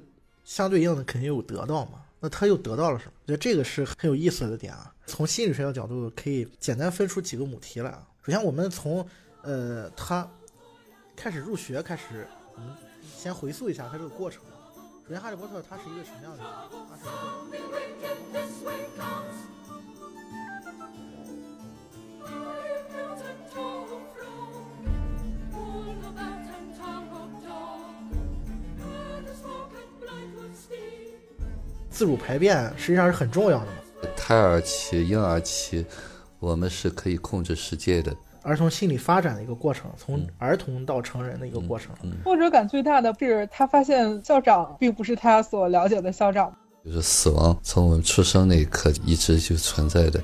[0.42, 2.00] 相对应的肯定有得到嘛？
[2.20, 3.12] 那他又得到了什么？
[3.22, 4.92] 我觉得这个是很有意思的点啊。
[5.06, 8.06] 从心理学的角度，可以简单分出几个母题来啊。
[8.22, 9.06] 首先，我们从
[9.42, 10.28] 呃他
[11.16, 12.70] 开始入学开始，我们
[13.16, 14.42] 先回溯一下他这个过程。
[15.06, 16.46] 首先，哈利波特他是一个什么样的人？
[31.98, 33.72] 自主排便实际上是很重要的嘛。
[34.16, 35.84] 胎儿期、婴儿期。
[36.38, 41.92] 我们是可以控制世界的儿童心理发展的一个过程，从儿童到成人的一个过程。
[42.22, 50.22] 挫折感最大的是他发现校长并不是他所了解的校长，就是死亡从我们出生那一刻一直就存在的。